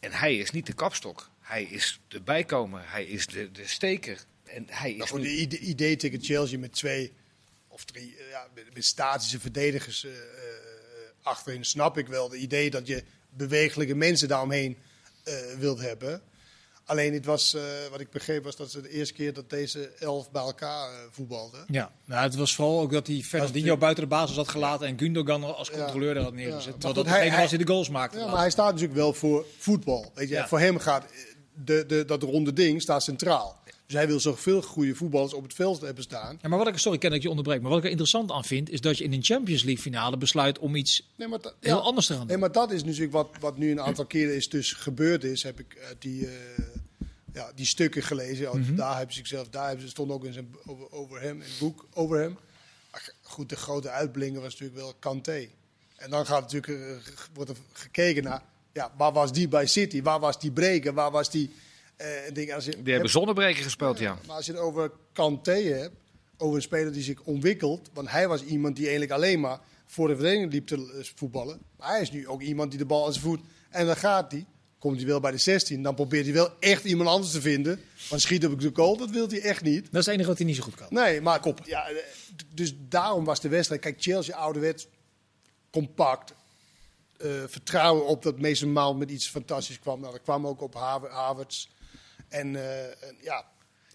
[0.00, 1.30] En hij is niet de kapstok.
[1.40, 4.24] Hij is de bijkomer, hij is de, de steker.
[4.44, 7.12] En hij is Nou, nu- de ide- idee tegen Chelsea met twee
[7.68, 10.18] of drie eh, ja, met, statische verdedigers eh, eh,
[11.22, 12.28] achterin, snap ik wel.
[12.28, 14.76] De idee dat je bewegelijke mensen daaromheen
[15.58, 16.22] wilt hebben.
[16.88, 19.90] Alleen het was, eh, wat ik begreep, was dat ze de eerste keer dat deze
[19.98, 21.64] elf bij elkaar eh, voetbalden.
[21.70, 24.98] Ja, nou, het was vooral ook dat hij Fernandinho buiten de basis had gelaten en
[24.98, 25.74] Gundogan als Ja.
[25.78, 26.64] controleur er had neergezet.
[26.64, 28.18] Ja, Terwijl dat hij- degene was hij- die de goals maakte.
[28.18, 30.10] Ja, maar hij staat natuurlijk wel voor voetbal.
[30.14, 30.34] Weet je?
[30.34, 30.48] Ja.
[30.48, 31.04] Voor hem gaat
[31.64, 33.60] de, de, dat ronde ding staat centraal.
[33.88, 36.38] Dus hij wil zoveel goede voetballers op het veld hebben staan.
[36.42, 38.30] Ja, maar wat ik, sorry, ken dat ik je onderbreek, maar wat ik er interessant
[38.30, 41.38] aan vind, is dat je in een Champions League finale besluit om iets Nee, maar,
[41.60, 41.82] heel ja.
[41.82, 42.30] anders te gaan doen.
[42.30, 45.42] Nee, maar dat is natuurlijk wat, wat nu een aantal keren is dus gebeurd is.
[45.42, 46.32] Heb ik eh, die, eh,
[47.32, 48.60] ja, die stukken gelezen.
[48.60, 48.74] Mhm.
[48.74, 51.48] Daar hebben ze zichzelf, daar hebben ze stond ook in zijn over, over hem, in
[51.48, 52.36] het boek over hem.
[52.90, 55.48] Maar goed, de grote uitblinker was natuurlijk wel Kanté.
[55.96, 60.02] En dan gaat natuurlijk eh, wordt er gekeken naar, ja, waar was die bij City?
[60.02, 60.94] Waar was die breker?
[60.94, 61.50] Waar was die
[62.32, 62.52] ding?
[62.54, 64.18] Als je, Die hebben zonnebreker gespeeld, ja.
[64.26, 65.94] maar als je het over Kanté hebt,
[66.36, 67.90] over een speler die zich ontwikkelt.
[67.92, 71.60] Want hij was iemand die eigenlijk alleen maar voor de verdediging liep te eh, voetballen.
[71.76, 73.40] Maar hij is nu ook iemand die de bal aan zijn voet.
[73.70, 74.46] En dan gaat hij.
[74.78, 75.82] Komt hij wel bij de 16.
[75.82, 77.80] Dan probeert hij wel echt iemand anders te vinden.
[78.08, 79.84] Want schiet op de goal, dat wil hij echt niet.
[79.84, 80.86] Dat is het enige wat hij niet zo goed kan.
[80.90, 81.96] Nee, maar Ja, eh,
[82.54, 83.80] dus daarom was de wedstrijd.
[83.80, 84.86] Kijk, Chelsea ouderwets
[85.70, 86.32] compact.
[87.18, 90.00] eh, vertrouwen op dat Mason Mount met iets fantastisch kwam.
[90.00, 91.68] Nou, dat kwam ook op Haver- Havertz.
[92.28, 93.44] En eh, en ja,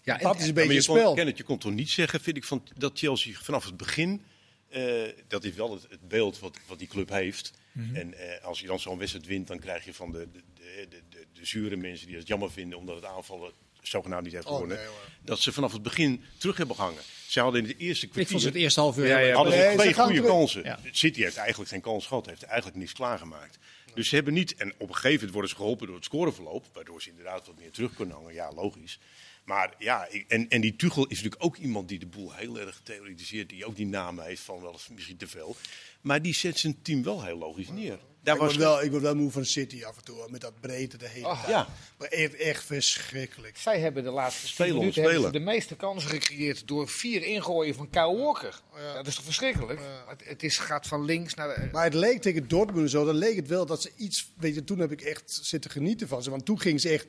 [0.02, 1.14] Ja, en- dat is een beetje maar het je kon, spel.
[1.14, 4.22] Kenneth, je kon toch niet zeggen, vind ik, van, dat Chelsea vanaf het begin...
[4.68, 7.52] eh, dat is wel het, het beeld wat, wat die club heeft.
[7.72, 7.96] Mhm.
[7.96, 11.02] En eh, als je dan zo'n wedstrijd wint, dan krijg je van de, de, de,
[11.32, 12.78] de, zure mensen die het jammer vinden...
[12.78, 14.76] omdat het aanvallen zogenaamd niet heeft Oh, gewonnen...
[14.76, 14.86] nee,
[15.22, 17.02] dat ze vanaf het begin terug hebben gehangen.
[17.26, 18.38] Ze hadden in de eerste Ik vond kwartier...
[18.40, 20.62] ze het eerste half uur Ja, hadden ze Nee, ze twee goede kansen.
[20.64, 20.78] Ja.
[20.90, 23.58] City heeft eigenlijk geen kans gehad, heeft eigenlijk niets klaargemaakt.
[23.94, 26.66] Dus ze hebben niet, en op een gegeven moment worden ze geholpen door het scoreverloop,
[26.72, 28.34] waardoor ze inderdaad wat meer terug kunnen hangen.
[28.34, 28.98] Ja, logisch.
[29.44, 32.80] Maar ja, en, en die Tuchel is natuurlijk ook iemand die de boel heel erg
[32.82, 35.56] theoretiseert, die ook die namen heeft van wel eens misschien te veel.
[36.00, 37.98] Maar die zet zijn team wel heel logisch neer.
[38.24, 40.40] Daar ik, was word wel, ik word wel moe van City af en toe, met
[40.40, 41.48] dat breedte de hele Oh, tijd.
[41.48, 41.68] ja.
[41.98, 43.56] Maar echt, echt verschrikkelijk.
[43.56, 45.32] Zij hebben de laatste Spelen minuten spelen.
[45.32, 48.60] de meeste kansen gecreëerd door vier ingooien van Kyle Walker.
[48.76, 48.94] Ja.
[48.94, 49.80] Dat is toch verschrikkelijk?
[50.06, 51.68] Het, het is, gaat van links naar de...
[51.72, 54.28] Maar het leek tegen Dortmund zo, dan leek het wel dat ze iets...
[54.36, 56.30] Weet je, toen heb ik echt zitten genieten van ze.
[56.30, 57.06] Want toen ging ze echt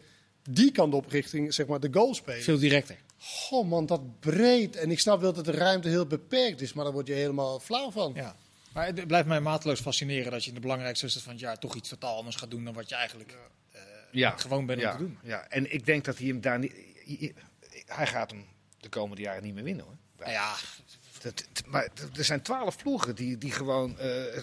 [0.49, 2.43] die kant op richting zeg maar, de goal spelen.
[2.43, 2.97] Veel directer.
[3.17, 4.75] Goh man, dat breed.
[4.75, 7.59] En ik snap wel dat de ruimte heel beperkt is, maar daar word je helemaal
[7.59, 8.11] flauw van.
[8.15, 8.35] Ja.
[8.75, 11.59] Maar het blijft mij mateloos fascineren dat je in de belangrijkste wedstrijd van het jaar
[11.59, 13.37] toch iets totaal anders gaat doen dan wat je eigenlijk
[13.71, 14.29] eh, Ja.
[14.37, 15.17] gewoon bent om ja, te doen.
[15.23, 15.47] Ja.
[15.49, 16.73] En ik denk dat hij hem daar niet...
[17.85, 18.45] Hij gaat hem
[18.79, 19.97] de komende jaren niet meer winnen hoor.
[20.17, 20.55] Nou ja,
[21.21, 24.41] Dat, maar er zijn twaalf ploegen die, die gewoon eh,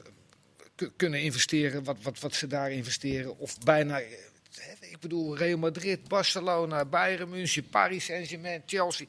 [0.96, 3.38] kunnen investeren wat, wat, wat ze daar investeren.
[3.38, 4.08] Of bijna, eh,
[4.54, 9.06] hè, ik bedoel, Real Madrid, Barcelona, Bayern München, Paris Saint-Germain, Chelsea.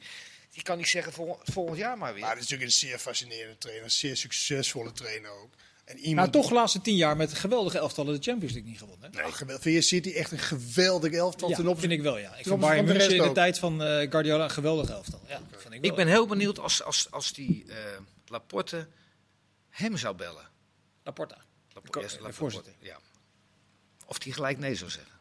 [0.54, 2.22] Die kan niet zeggen vol, volgend jaar maar weer.
[2.22, 5.52] Maar het is natuurlijk een zeer fascinerende trainer, een zeer succesvolle trainer ook.
[5.84, 8.78] En nou iemand toch de laatste tien jaar met geweldige elftallen de Champions League niet
[8.78, 9.12] gewonnen.
[9.12, 9.20] hè?
[9.20, 12.18] Nou, geweld- vind je City echt een geweldig elftal Ja, ten vind opzichte ik wel,
[12.18, 12.28] ja.
[12.28, 13.34] Ik vind opzichte Bayern München in de ook.
[13.34, 15.20] tijd van eh, Guardiola een geweldig elftal.
[15.28, 15.90] Ja, vind ik, wel.
[15.90, 17.76] ik ben heel benieuwd als, als, als die eh,
[18.26, 18.88] Laporte
[19.70, 20.48] hem zou bellen.
[21.02, 21.36] Laporta.
[21.72, 22.72] Laporte, De yes, Laporte, voorzitter.
[22.80, 22.98] ja.
[24.06, 25.12] Of die gelijk nee zou zeggen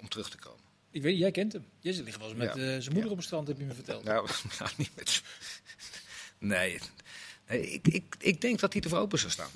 [0.00, 0.59] om terug te komen.
[0.90, 1.64] Ik weet, jij kent hem.
[1.80, 2.74] Jij ligt wel eens met Ja.
[2.74, 4.04] eh, zijn moeder op het strand, heb je me verteld.
[4.04, 5.22] Nou, nou niet met.
[6.38, 6.78] Nee,
[7.48, 9.50] nee ik, ik, ik denk dat hij ervoor open zou staan.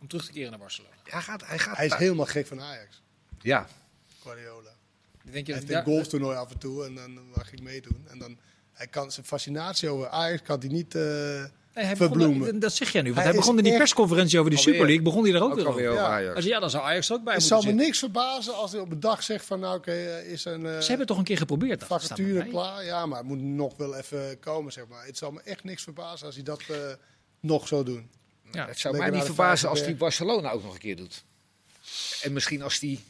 [0.00, 0.94] Om terug te keren naar Barcelona.
[1.04, 3.02] Hij gaat, hij gaat Hij is daar- helemaal gek van Ajax,
[3.42, 3.68] Ja,
[4.22, 4.70] Guardiola.
[5.24, 8.04] Ik denk je Hij heeft een golftoernooi af en toe en dan mag ik meedoen.
[8.08, 8.38] En dan,
[8.72, 10.94] hij kan zijn fascinatie over Ajax kan hij niet...
[10.94, 11.44] eh,
[11.86, 12.52] hij verbloemen.
[12.52, 13.08] dat- dat zeg jij nu.
[13.08, 14.74] Want Hij hij, begon in die echt- persconferentie over die Alweer.
[14.74, 15.04] Super League.
[15.12, 16.02] Begon hij er ook, ook weer alweer over.
[16.02, 16.08] Ja.
[16.08, 16.36] Ajax.
[16.36, 17.84] Als, ja, dan zou Ajax er ook bij het zal me zitten.
[17.84, 20.72] niks verbazen als hij op een dag zegt van nou oké, eh, is een eh,
[20.72, 21.84] Ze hebben het toch een keer geprobeerd.
[21.84, 22.84] vacature klaar.
[22.84, 25.04] Ja, maar het moet nog wel even komen zeg maar.
[25.06, 26.76] Het zal me echt niks verbazen als hij dat eh,
[27.40, 28.10] nog zou doen.
[28.52, 28.66] Ja.
[28.66, 31.24] het zou Lekker mij niet de verbazen als hij Barcelona ook nog een keer doet.
[32.22, 33.04] En misschien als die,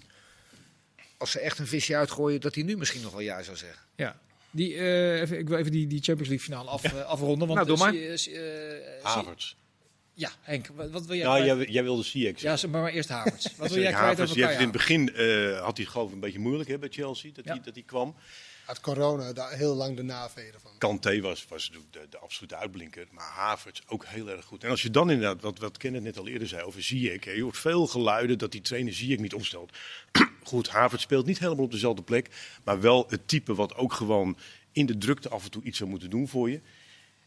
[1.17, 3.83] als ze echt een visje uitgooien, dat hij nu misschien nog wel ja zou zeggen.
[3.97, 4.17] Ja.
[4.51, 7.49] Die, eh, even, ik wil even die, die Champions League finale af, eh, afronden.
[7.49, 7.77] Want, Nou, doe
[8.27, 9.55] eh, Havertz.
[10.15, 11.59] Ja, Henk, wat, wat wil jij Nou, kwijt?
[11.59, 13.57] jij, jij wilde Ziyech Ja, maar, maar eerst Havertz.
[13.57, 15.15] Wat wil jij kwijt Havertz, over die Kai heeft in het Havertz?
[15.15, 17.51] begin eh, had hij geloof ik een beetje moeilijk hè, bij Chelsea, dat, Ja.
[17.53, 18.15] hij, dat hij kwam.
[18.69, 20.71] Had corona daar heel lang de naveden van.
[20.79, 24.65] Kanté was, was de, de absolute uitblinker, maar Havertz ook heel erg goed.
[24.65, 27.31] En als je dan inderdaad, wat, wat Kenneth net al eerder zei over Ziyech, hè,
[27.31, 29.73] je hoort veel geluiden dat die trainer Ziyech niet opstelt.
[30.45, 32.29] goed, Havertz speelt niet helemaal op dezelfde plek,
[32.65, 34.37] maar wel het type wat ook gewoon
[34.73, 36.61] in de drukte af en toe iets zou moeten doen voor je.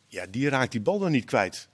[0.08, 1.68] Ja, die raakt die bal dan niet kwijt.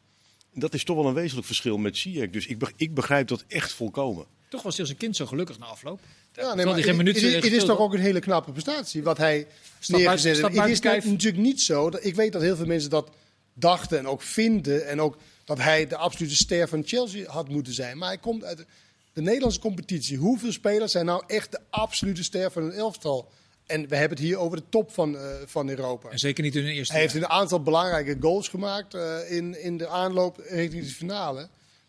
[0.54, 2.30] En dat is toch wel een wezenlijk verschil met Ziyech.
[2.30, 4.26] Dus ik, beg- ik begrijp dat echt volkomen.
[4.50, 6.00] Toch was hij als een kind zo gelukkig na afloop.
[6.38, 8.20] Ja, nee, maar geen het- minuut het, is- het is gespeeld toch ook een hele
[8.20, 9.48] knappe prestatie wat hij
[9.88, 10.84] neergezet heeft.
[10.94, 11.90] Het is natuurlijk niet zo.
[11.90, 13.10] Dat, ik weet dat heel veel mensen dat
[13.54, 14.88] dachten en ook vinden.
[14.88, 17.98] En ook dat hij de absolute ster van Chelsea had moeten zijn.
[17.98, 18.66] Maar hij komt uit de,
[19.14, 20.18] de Nederlandse competitie.
[20.18, 23.32] Hoeveel spelers zijn nou echt de absolute ster van een elftal
[23.66, 26.10] En we hebben het hier over de top van, eh, van Europa.
[26.10, 29.62] En zeker niet in hun eerste Hij heeft een aantal belangrijke goals gemaakt eh, in,
[29.64, 31.48] in de aanloop richting de finale.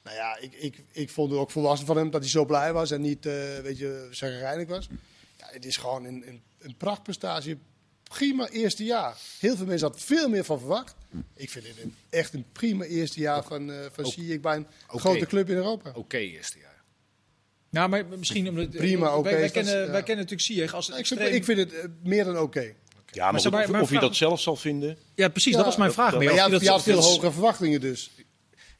[0.08, 2.72] Nou ja, ik, ik, ik vond het ook volwassen van hem dat hij zo blij
[2.72, 3.32] was en niet, eh
[3.62, 4.88] weet je, zagrijnig was.
[5.36, 7.58] Ja, het is gewoon een, een, een prachtprestatie.
[8.02, 9.16] Prima eerste jaar.
[9.38, 10.94] Heel veel mensen hadden veel meer van verwacht.
[11.34, 14.56] Ik vind het een, echt een prima eerste jaar van, eh van ook- Ziyech bij
[14.56, 15.92] een grote club in Europa.
[15.94, 16.82] Oké, eerste jaar.
[17.70, 19.90] Nou, maar misschien omdat Prima, oké, wij, kennen, ja.
[19.90, 21.34] wij kennen natuurlijk Ziyech als een Ik extreem...
[21.34, 22.60] ik vind het eh, meer dan oké.
[23.12, 24.96] Ja, maar, maar, of, maar of je vraag- dat zelf zal vinden.
[25.14, 25.50] Ja, precies.
[25.50, 26.10] Ja, dat was mijn vraag.
[26.10, 26.28] dat- meer.
[26.28, 28.10] Maar je Of had, veel hogere verwachtingen dus.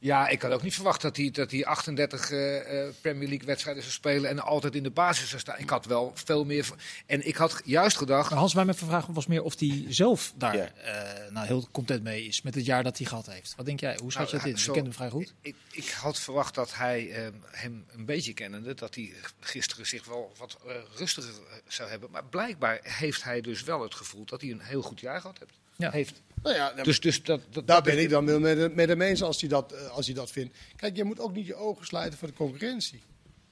[0.01, 3.47] Ja, ik had ook niet verwacht dat hij, dat hij 38 eh, eh, Premier League
[3.47, 5.59] wedstrijden zou spelen en altijd in de basis zou staan.
[5.59, 6.69] Ik had wel veel meer.
[7.07, 8.31] En ik had juist gedacht.
[8.31, 10.71] Maar Hans, mijn vraag was meer of hij zelf daar Ja.
[10.75, 13.55] eh, nou, heel content mee is met het jaar dat hij gehad heeft.
[13.57, 13.97] Wat denk jij?
[14.01, 14.59] Hoe schat je dat Nou, in?
[14.59, 15.35] Je zo- kent hem vrij goed.
[15.41, 20.33] Ik, ik had verwacht dat hij hem een beetje kennende, dat hij gisteren zich wel
[20.39, 20.57] wat
[20.97, 21.33] rustiger
[21.69, 22.11] zou hebben.
[22.11, 25.39] Maar blijkbaar heeft hij dus wel het gevoel dat hij een heel goed jaar gehad
[25.39, 25.53] heeft.
[25.77, 25.91] Ja.
[25.91, 26.21] heeft.
[26.43, 29.03] Nou ja, Dus, dus dat, dat, Daar ben ik dan wel met, de- met hem
[29.03, 30.57] eens als hij, dat, eh, als hij dat vindt.
[30.77, 33.03] Kijk, je moet ook niet je ogen sluiten voor de concurrentie.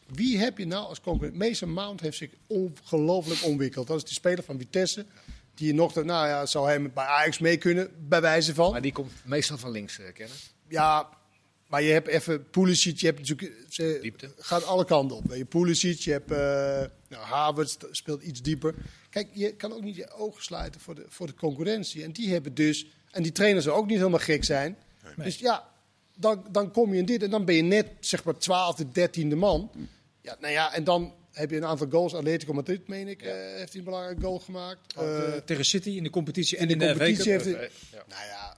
[0.07, 1.39] Wie heb je nou als concurrent?
[1.39, 3.87] Mason Mount heeft zich ongelooflijk ontwikkeld.
[3.87, 5.07] Dat is die speler van Vitesse.
[5.55, 8.72] Die nog, nou ja, zou hem bij Ajax mee kunnen, bij wijze van.
[8.72, 10.37] Maar die komt meestal van links, eh kennen.
[10.68, 11.09] Ja,
[11.69, 14.33] maar je hebt even Pulisic, je hebt natuurlijk, ze Diepte.
[14.39, 15.25] gaat alle kanten op.
[15.29, 16.37] Je hebt Pulisic, je hebt uh,
[17.09, 18.75] nou, Havertz speelt iets dieper.
[19.11, 22.03] Kijk, je kan ook niet je ogen sluiten voor de, voor de concurrentie.
[22.03, 24.77] En die hebben dus, en die trainers zou ook niet helemaal gek zijn.
[25.17, 25.69] Dus ja,
[26.17, 29.37] dan, dan kom je in dit en dan ben je net zeg maar 12e, 13e
[29.37, 29.71] man.
[30.21, 32.14] Ja, nou ja, en dan heb je een aantal goals.
[32.14, 34.95] Atletico Madrid, meen ik, eh, heeft hij een belangrijke goal gemaakt.
[34.99, 37.71] Uh, Uh, tegen City in de competitie en in de competitie de heeft hij.
[37.93, 38.05] Ja.
[38.09, 38.57] nou ja,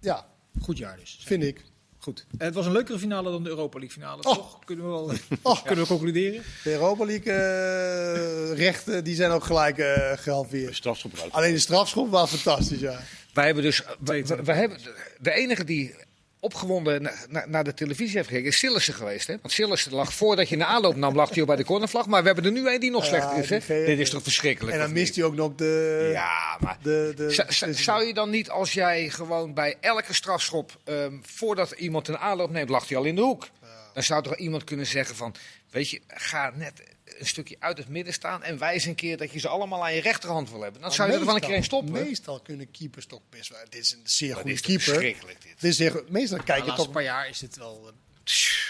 [0.00, 0.26] ja,
[0.60, 1.18] Goed jaar dus.
[1.24, 1.64] vind ik.
[2.02, 2.26] Goed.
[2.38, 4.22] Het was een leukere finale dan de Europa League finale.
[4.22, 4.34] Oh.
[4.34, 4.58] Toch?
[4.64, 5.62] Kunnen we wel Oh.
[5.66, 6.42] kunnen we concluderen?
[6.64, 10.74] De Europa League eh, rechten, die zijn ook gelijk eh gehalveerd.
[10.76, 11.32] Strafschop eruit.
[11.32, 13.00] Alleen de strafschop was fantastisch, ja.
[13.32, 13.78] Wij hebben dus.
[13.78, 14.78] We, Twee, we- we hebben,
[15.20, 15.94] de enige die
[16.42, 19.26] opgewonden na- na- naar de televisie heeft gekeken is Sillissen geweest.
[19.26, 19.36] Hè?
[19.40, 22.06] Want Sillissen lag voordat je de aanloop nam, lag hij al bij de cornervlag.
[22.06, 23.48] Maar we hebben er nu een die nog slechter is.
[23.66, 23.84] Hè?
[23.84, 24.76] Dit is toch verschrikkelijk?
[24.76, 26.10] En dan mist hij ook nog de...
[26.12, 26.78] Ja, maar.
[26.82, 32.08] de, de, Zou je dan niet, als jij gewoon bij elke strafschop, ehm, voordat iemand
[32.08, 33.48] een aanloop neemt, lag hij al in de hoek.
[33.94, 35.34] Dan zou toch iemand kunnen zeggen van,
[35.70, 39.30] weet je, ga net een stukje uit het midden staan en wijs een keer dat
[39.32, 40.80] je ze allemaal aan je rechterhand wil hebben.
[40.80, 41.92] Dan zou je er wel een keer in stoppen.
[41.92, 43.58] Meestal kunnen keepers toch best wel...
[43.68, 44.84] Dit is een zeer goede dit is keeper.
[44.84, 45.60] verschrikkelijk dit.
[45.60, 46.92] Dit is zeer, meestal kijk de je laatste toch...
[46.94, 47.80] paar jaar is het wel...
[47.88, 47.92] eh,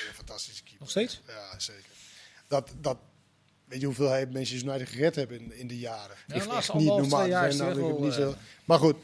[0.08, 0.80] Een fantastische keeper.
[0.80, 1.20] nog steeds?
[1.26, 1.84] Ja, zeker.
[2.48, 2.96] Dat, dat,
[3.64, 6.16] weet je hoeveel hij Manchester United gered heeft in, in de jaren?
[6.26, 7.18] Ja, laatste echt niet normaal.
[7.20, 8.96] twee jaar is zijn namelijk wel, niet zo- Maar goed,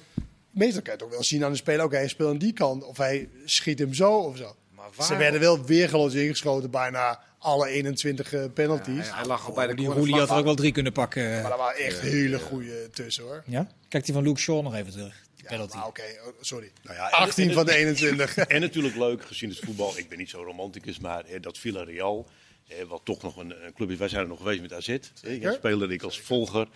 [0.51, 1.85] meestal kan je toch wel zien aan de speler...
[1.85, 2.85] Oké, hij speelt aan die kant.
[2.85, 4.57] Of hij schiet hem zo of zo.
[4.70, 8.95] Maar Ze werden wel weergeloos ingeschoten, bijna alle 21 eh, penalties.
[9.09, 9.86] Hij, hij lag al bij de Die.
[9.86, 11.30] Roelie had er ook wel drie kunnen pakken.
[11.30, 13.43] Maar dat waren echt hele goede tussen hoor.
[13.47, 13.68] Ja?
[13.89, 15.26] Kijk die van Luke Shaw nog even terug.
[15.36, 16.70] Die Ja, oké, oh, sorry.
[16.82, 18.36] Nou ja, en- 18 en- van de 21.
[18.47, 19.99] En natuurlijk leuk gezien het voetbal.
[19.99, 22.28] Ik ben niet zo romanticus, maar hè, dat Villarreal,
[22.68, 23.97] hè, wat toch nog een, een club is.
[23.99, 24.86] Wij zijn er nog geweest met AZ.
[24.86, 25.53] Hè, Zeker.
[25.53, 26.68] speelde ik als volger.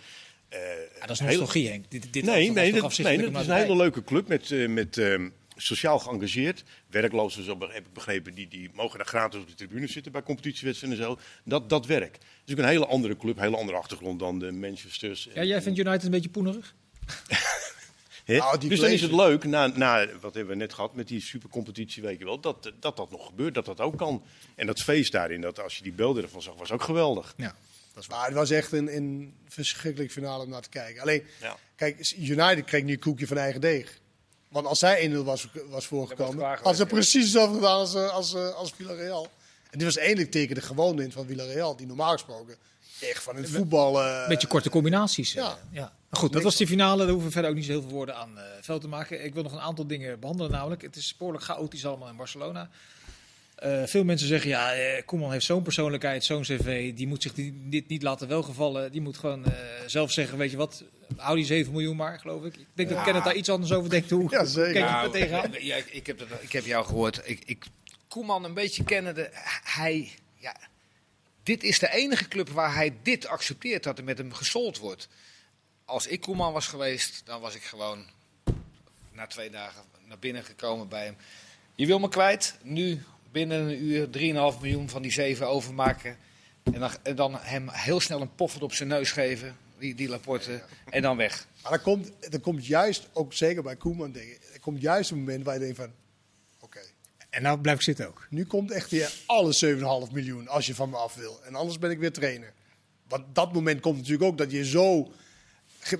[0.49, 0.59] Eh,
[0.99, 1.85] Ja, dat is heel- nostalgie, Henk.
[1.89, 2.71] Dit, dit Nee, nee, dat, nee,
[3.31, 6.63] dat is een hele leuke club met, eh, met ehm, sociaal geëngageerd.
[6.87, 10.23] Werklozen, zo heb ik begrepen, die, die mogen daar gratis op de tribune zitten bij
[10.23, 11.19] competitiewedstrijden en zo.
[11.43, 12.15] Dat, dat werkt.
[12.15, 15.29] Het is ook een hele andere club, een hele andere achtergrond dan de Manchester's.
[15.33, 16.75] Ja, jij vindt United een beetje poenerig?
[18.25, 21.21] Nou, dus dan is het leuk, na, na wat hebben we net gehad met die
[21.21, 24.23] supercompetitie, weet je wel, dat, dat dat nog gebeurt, dat dat ook kan.
[24.55, 27.33] En dat feest daarin, dat als je die beelden ervan zag, was ook geweldig.
[27.37, 27.55] Ja.
[28.09, 31.01] Maar het was echt een, een verschrikkelijk finale om naar te kijken.
[31.01, 31.57] Alleen, Ja.
[31.75, 33.99] kijk, United kreeg nu een koekje van eigen deeg.
[34.53, 38.33] Want als zij 1-0 was, was voorgekomen, hadden ze precies hetzelfde gedaan als, eh, als,
[38.33, 39.27] eh, als Villarreal.
[39.69, 42.55] En dit was eindelijk teken de gewone in van Villarreal, die normaal gesproken
[42.99, 44.01] echt van het voetbal...
[44.03, 45.35] eh, Een beetje korte combinaties.
[45.35, 45.57] eh, ja.
[45.71, 45.93] ja.
[46.09, 46.97] Maar goed, dat was die finale.
[46.97, 49.23] Daar hoeven we verder ook niet zo heel veel woorden aan eh vuil te maken.
[49.25, 50.51] Ik wil nog een aantal dingen behandelen.
[50.51, 52.69] Namelijk, het is behoorlijk chaotisch allemaal in Barcelona.
[53.63, 56.93] Eh, veel mensen zeggen, ja, eh, Koeman heeft zo'n persoonlijkheid, zo'n cv.
[56.93, 58.91] Die moet zich die, dit niet laten welgevallen.
[58.91, 59.51] Die moet gewoon eh,
[59.85, 60.83] zelf zeggen, weet je wat,
[61.15, 62.55] hou die 7 miljoen maar, geloof ik.
[62.55, 64.09] Ik denk dat Kenneth daar iets anders over denkt.
[64.09, 64.71] Hoe Ja, zeker.
[64.73, 65.51] kijk je Nou, er tegenaan?
[65.63, 67.21] ja, ik, ik, heb dat, ik heb jou gehoord.
[67.23, 67.65] Ik, ik,
[68.07, 69.29] Koeman een beetje kennende.
[69.63, 70.55] Hij, ja,
[71.43, 75.07] dit is de enige club waar hij dit accepteert dat er met hem gesold wordt.
[75.85, 78.05] Als ik Koeman was geweest, dan was ik gewoon
[79.11, 81.15] na twee dagen naar binnen gekomen bij hem.
[81.75, 82.57] Je wil me kwijt?
[82.61, 83.03] Nu
[83.33, 84.07] binnen een uur
[84.55, 86.17] 3,5 miljoen van die 7 overmaken.
[86.63, 90.09] En dan, en dan hem heel snel een poffert op zijn neus geven, die, die
[90.09, 90.61] Laporte.
[90.89, 91.47] En dan weg.
[91.63, 95.11] Maar er komt, er komt juist, ook zeker bij Koeman, denk ik, er komt juist
[95.11, 95.91] een moment waar je denkt van,
[96.59, 96.79] oké,
[97.29, 98.27] En nou blijf ik zitten ook.
[98.29, 101.39] nu komt echt weer alle 7,5 miljoen als je van me af wil.
[101.43, 102.53] En anders ben ik weer trainer.
[103.07, 105.11] Want dat moment komt natuurlijk ook dat je zo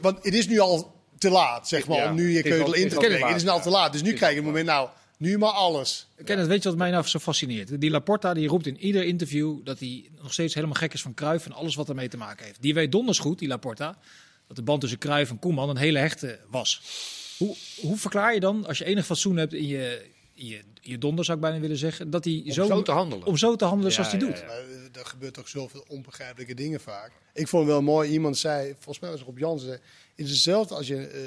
[0.02, 2.90] want het is nu al te laat, zeg maar, Ja, om nu je keutel in
[2.90, 3.28] te trekken.
[3.28, 3.92] Het is nu al te laat.
[3.92, 4.90] Dus nu krijg je het moment, nou,
[5.24, 6.08] nu maar alles.
[6.24, 7.82] Kenneth, weet je wat mij nou zo fascineert?
[7.82, 11.14] Die Laporta die roept in ieder interview dat hij nog steeds helemaal gek is van
[11.14, 12.62] Cruijff en alles wat ermee te maken heeft.
[12.62, 13.98] Die weet donders goed, die Laporta,
[14.48, 16.82] dat de band tussen Cruijff en Koeman een hele hechte was.
[17.38, 20.92] Hoe, hoe verklaar je dan, als je enig fatsoen hebt in je, in je, in
[20.92, 23.26] je donder, zou ik bijna willen zeggen, dat hij zo, zo te handelen.
[23.28, 24.38] om zo te handelen Ja, zoals hij ja, doet?
[24.40, 24.46] ja.
[24.46, 27.12] Maar, eh, er gebeurt toch zoveel onbegrijpelijke dingen vaak.
[27.34, 29.80] Ik vond het wel mooi, iemand zei, volgens mij was het op Jansen, zei,
[30.16, 31.22] het is hetzelfde als je eh,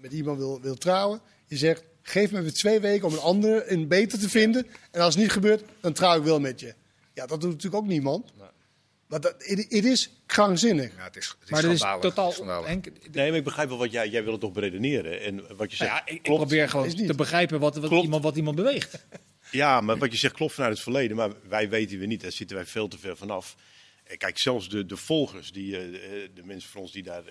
[0.00, 1.20] met iemand wil, wil trouwen.
[1.46, 4.66] Je zegt, geef me weer twee weken om een ander een beter te vinden.
[4.90, 6.74] En als het niet gebeurt, dan trouw ik wel met je.
[7.14, 8.32] Ja, dat doet natuurlijk ook niemand.
[9.06, 10.92] Maar dat, het, is krankzinnig.
[10.96, 12.34] Ja, het is, het is Maar totaal...
[13.12, 15.20] Nee, maar ik begrijp wel wat jij, jij wil het toch beredeneren.
[15.20, 16.40] En wat je zegt, nou ja, ik, klopt.
[16.40, 19.06] probeer gewoon te begrijpen wat, wat, iemand, wat iemand beweegt.
[19.50, 21.16] Ja, maar wat je zegt klopt vanuit het verleden.
[21.16, 22.20] Maar wij weten we niet.
[22.20, 23.56] Daar zitten wij veel te ver vanaf.
[24.12, 27.22] Eh, Kijk, zelfs de, de volgers, die, eh, eh, de mensen van ons die daar,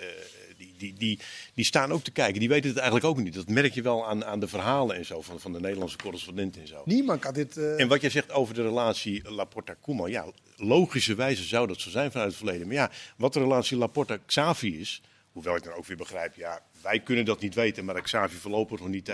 [0.58, 1.20] die, die, die,
[1.54, 2.40] die staan ook te kijken.
[2.40, 3.34] Die weten het eigenlijk ook niet.
[3.34, 6.62] Dat merk je wel aan, aan de verhalen en zo van, van de Nederlandse correspondenten
[6.62, 6.82] en zo.
[6.86, 7.58] Niemand kan dit...
[7.58, 10.12] En wat jij zegt over de relatie Laporta-Koeman.
[10.12, 10.26] Ja,
[10.56, 12.68] logischerwijze zou dat zo zijn vanuit het verleden.
[12.68, 15.02] Maar ja, wat de relatie Laporta-Xavi is.
[15.32, 17.86] Hoewel ik dan ook weer begrijp, ja, wij kunnen dat niet weten.
[17.86, 19.12] Maar Xavi voorlopig nog niet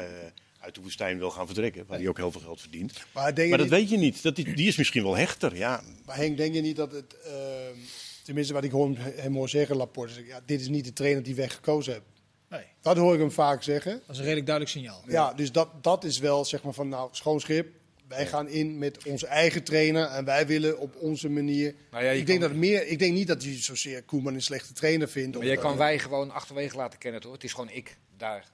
[0.59, 1.85] uit de woestijn wil gaan vertrekken.
[1.87, 2.93] Waar hij ook heel veel geld verdient.
[3.13, 4.23] maar denk je Maar dat niet- weet je niet.
[4.23, 5.55] Dat die, die is misschien wel hechter.
[5.55, 7.75] Ja, Maar Henk, denk je niet dat het, ehm,
[8.23, 11.35] tenminste wat ik hoor hem hoor zeggen, Laporte, ja, dit is niet de trainer die
[11.35, 12.11] wij gekozen hebben.
[12.49, 13.91] Nee, Dat hoor ik hem vaak zeggen.
[13.91, 15.03] dat is een redelijk duidelijk signaal.
[15.07, 17.67] Ja, dus dat, dat is wel zeg maar van, nou, schoon schip.
[18.07, 21.75] Wij gaan in met onze eigen trainer en wij willen op onze manier.
[21.91, 24.41] Nou ja, ik, denk kan- dat meer, ik denk niet dat hij zozeer Koeman een
[24.41, 25.37] slechte trainer vindt.
[25.37, 27.33] Maar je kan wij gewoon achterwege laten kennen, hoor.
[27.33, 28.45] Het is gewoon ik daar.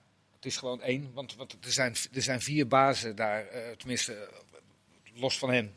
[0.44, 4.30] Het is gewoon één, want, want er, zijn, er zijn vier bazen daar, eh, tenminste,
[5.16, 5.72] los van hen.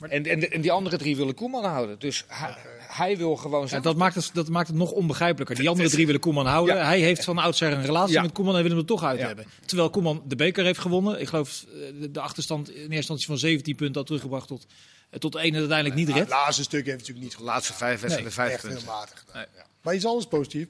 [0.00, 1.98] En, en, die andere drie willen Koeman houden.
[1.98, 3.82] Dus hij, hij wil gewoon Ja, zijn.
[3.82, 5.56] dat, maakt het, dat maakt het nog onbegrijpelijker.
[5.56, 6.76] Die andere drie willen Koeman houden.
[6.76, 6.84] Ja.
[6.84, 8.22] Hij heeft van oudsher een relatie Ja.
[8.22, 9.26] met Koeman en wil hem er toch uit Ja.
[9.26, 9.46] hebben.
[9.66, 11.20] Terwijl Koeman de beker heeft gewonnen.
[11.20, 14.66] Ik geloof eh, de, achterstand in eerste instantie van 17 punten al teruggebracht tot,
[15.10, 16.30] eh, tot 1 en uiteindelijk niet het redt.
[16.30, 18.88] laatste stuk heeft natuurlijk niet De laatste vijf wedstrijden, vijf Echt heel punten.
[18.88, 19.24] matig.
[19.34, 19.44] Nee.
[19.82, 20.66] Maar iets anders positief.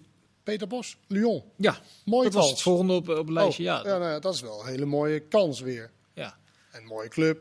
[0.46, 1.42] Peter Bos, Lyon.
[1.56, 3.62] Ja, Mooie dat was het volgende op, op het lijstje.
[3.62, 3.76] Oh, ja.
[3.90, 5.90] ja, nou ja, dat is wel een hele mooie kans weer.
[6.14, 6.36] Ja.
[6.72, 7.38] En een mooie club.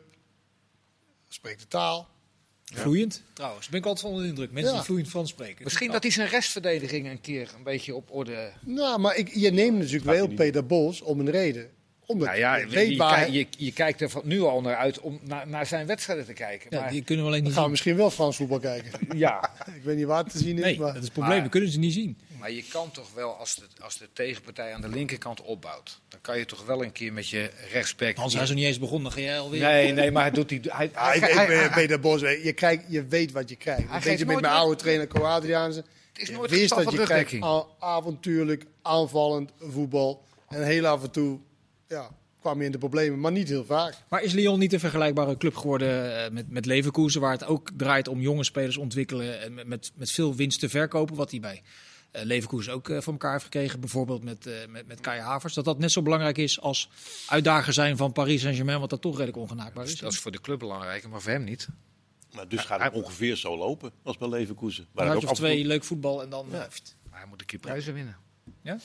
[1.28, 2.08] Spreekt de taal.
[2.64, 3.70] Vloeiend trouwens.
[3.70, 4.51] Ben ik altijd onder de indruk.
[4.51, 4.78] Mensen Ja.
[4.78, 5.64] die vloeiend Frans spreken.
[5.64, 8.51] Misschien dat hij zijn restverdediging een keer een beetje op orde.
[8.62, 10.28] Nou, maar ik, je neemt natuurlijk wel.
[10.28, 11.70] Peter Bos om een reden.
[12.08, 14.62] Omdat Nou ja, je je, weet je, waar je, je kijkt er van nu al
[14.62, 16.68] naar uit om naar, naar zijn wedstrijden te kijken.
[16.70, 17.86] Ja, maar, die kunnen we alleen Dan niet gaan we zien.
[17.86, 18.91] misschien wel Frans voetbal kijken.
[19.18, 20.88] ja, ik weet niet waar het te zien is, Nee, maar...
[20.88, 21.34] dat is het probleem.
[21.36, 22.18] Maar- We kunnen ze niet zien.
[22.39, 26.22] maar je kan toch wel, als de, als de tegenpartij aan de linkerkant opbouwt, dan
[26.22, 28.16] kan je toch wel een keer met je rechtsback.
[28.16, 29.03] Hans, hij is nog niet eens begonnen.
[29.03, 29.62] Dan ga jij alweer...
[29.62, 30.60] Nee, nee, maar hij doet die.
[30.64, 33.06] Hij, Ja, ik, hij- ik hij- ben hij- Peter Bos, weet je, je, krijgt, je
[33.08, 33.82] weet wat je krijgt.
[33.82, 35.80] Hij geeft beetje met mijn oude trainer Co Adriaanse.
[36.14, 37.36] Het is Je nooit wist geval dat je krijgt
[37.80, 40.24] avontuurlijk, aanvallend voetbal.
[40.49, 41.39] En heel af en toe
[41.95, 43.93] ja, kwam je in de problemen, maar niet heel vaak.
[44.09, 47.69] Maar is Lyon niet een vergelijkbare club geworden eh, met, met Leverkusen, waar het ook
[47.77, 51.61] draait om jonge spelers ontwikkelen en met, met, veel winst te verkopen, wat hij bij
[52.11, 55.65] eh, Leverkusen ook eh, voor elkaar heeft gekregen, bijvoorbeeld met, met, met Kai Havers, dat
[55.65, 56.89] dat net zo belangrijk is als
[57.27, 59.99] uitdager zijn van Paris Saint-Germain, wat dat toch redelijk ongenaakbaar is.
[59.99, 61.67] Dat is voor de club belangrijk, maar voor hem niet.
[62.31, 64.87] nou, dus gaat het ongeveer zo lopen als bij Leverkusen.
[64.91, 66.47] Waar had het je ook of twee leuk voetbal en dan...
[66.49, 68.17] Maar hij moet een keer prijzen winnen.
[68.61, 68.77] Ja?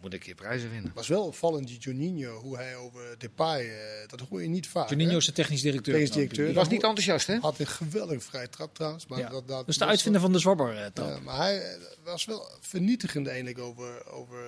[0.00, 0.92] Moet een keer prijzen winnen.
[0.94, 4.88] was wel opvallend, die Juninho, hoe hij over Depay, eh, dat hoor je niet vaak.
[4.88, 5.16] Juninho hè?
[5.18, 5.94] is de technisch directeur.
[5.94, 6.44] Technisch directeur.
[6.44, 7.38] Hij was niet enthousiast, hè?
[7.38, 9.06] Had een geweldige vrije trap trouwens.
[9.06, 9.28] Maar Ja.
[9.28, 11.08] dat, dat, Dat is de uitvinder van de zwabber eh, trap.
[11.08, 14.44] Ja, maar hij eh, was wel vernietigend eigenlijk over, over,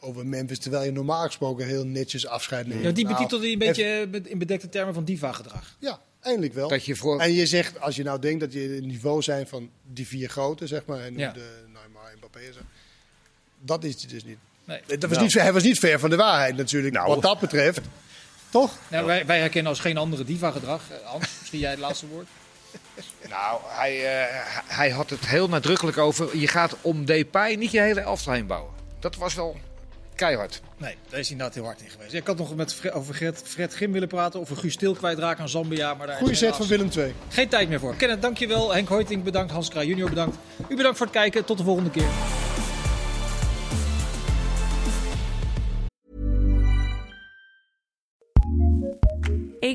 [0.00, 0.58] over Memphis.
[0.58, 2.82] Terwijl je normaal gesproken heel netjes afscheid neemt.
[2.82, 5.76] Ja, die Nou, betitelde hij een beetje met- in bedekte termen van diva-gedrag.
[5.78, 6.68] Ja, eindelijk wel.
[6.68, 7.20] Dat je voor.
[7.20, 10.28] En je zegt, als je nou denkt dat je het niveau zijn van die vier
[10.28, 11.00] grote, zeg maar.
[11.00, 11.32] En Ja.
[11.32, 12.60] de Neymar, Mbappé en zo.
[13.60, 14.38] Dat is hij dus niet.
[14.68, 14.80] Nee.
[14.86, 15.22] Dat was Nou.
[15.22, 17.08] niet, hij was niet ver van de waarheid natuurlijk, Nou.
[17.08, 17.80] wat dat betreft.
[18.48, 18.72] Toch?
[18.88, 20.82] Nou, wij, wij herkennen als geen andere diva-gedrag.
[20.90, 22.26] Eh, Hans, misschien jij het laatste woord.
[23.28, 24.34] Nou, hij, eh,
[24.66, 26.36] hij had het heel nadrukkelijk over.
[26.38, 28.72] Je gaat om Depay niet je hele elftal heen bouwen.
[29.00, 29.56] Dat was wel
[30.14, 30.60] keihard.
[30.76, 32.12] Nee, daar is inderdaad heel hard in geweest.
[32.12, 35.42] Ik had nog met Fred, over Fred, Fred Grim willen praten, over Guus Stil kwijtraken
[35.42, 35.94] aan Zambia.
[35.94, 37.14] Maar daar Goeie set van Willem II.
[37.28, 37.94] Geen tijd meer voor.
[37.96, 38.74] Kenneth, dankjewel.
[38.74, 39.52] Henk Hoiting bedankt.
[39.52, 40.36] Hans Kraai junior bedankt.
[40.68, 41.44] U bedankt voor het kijken.
[41.44, 42.08] Tot de volgende keer.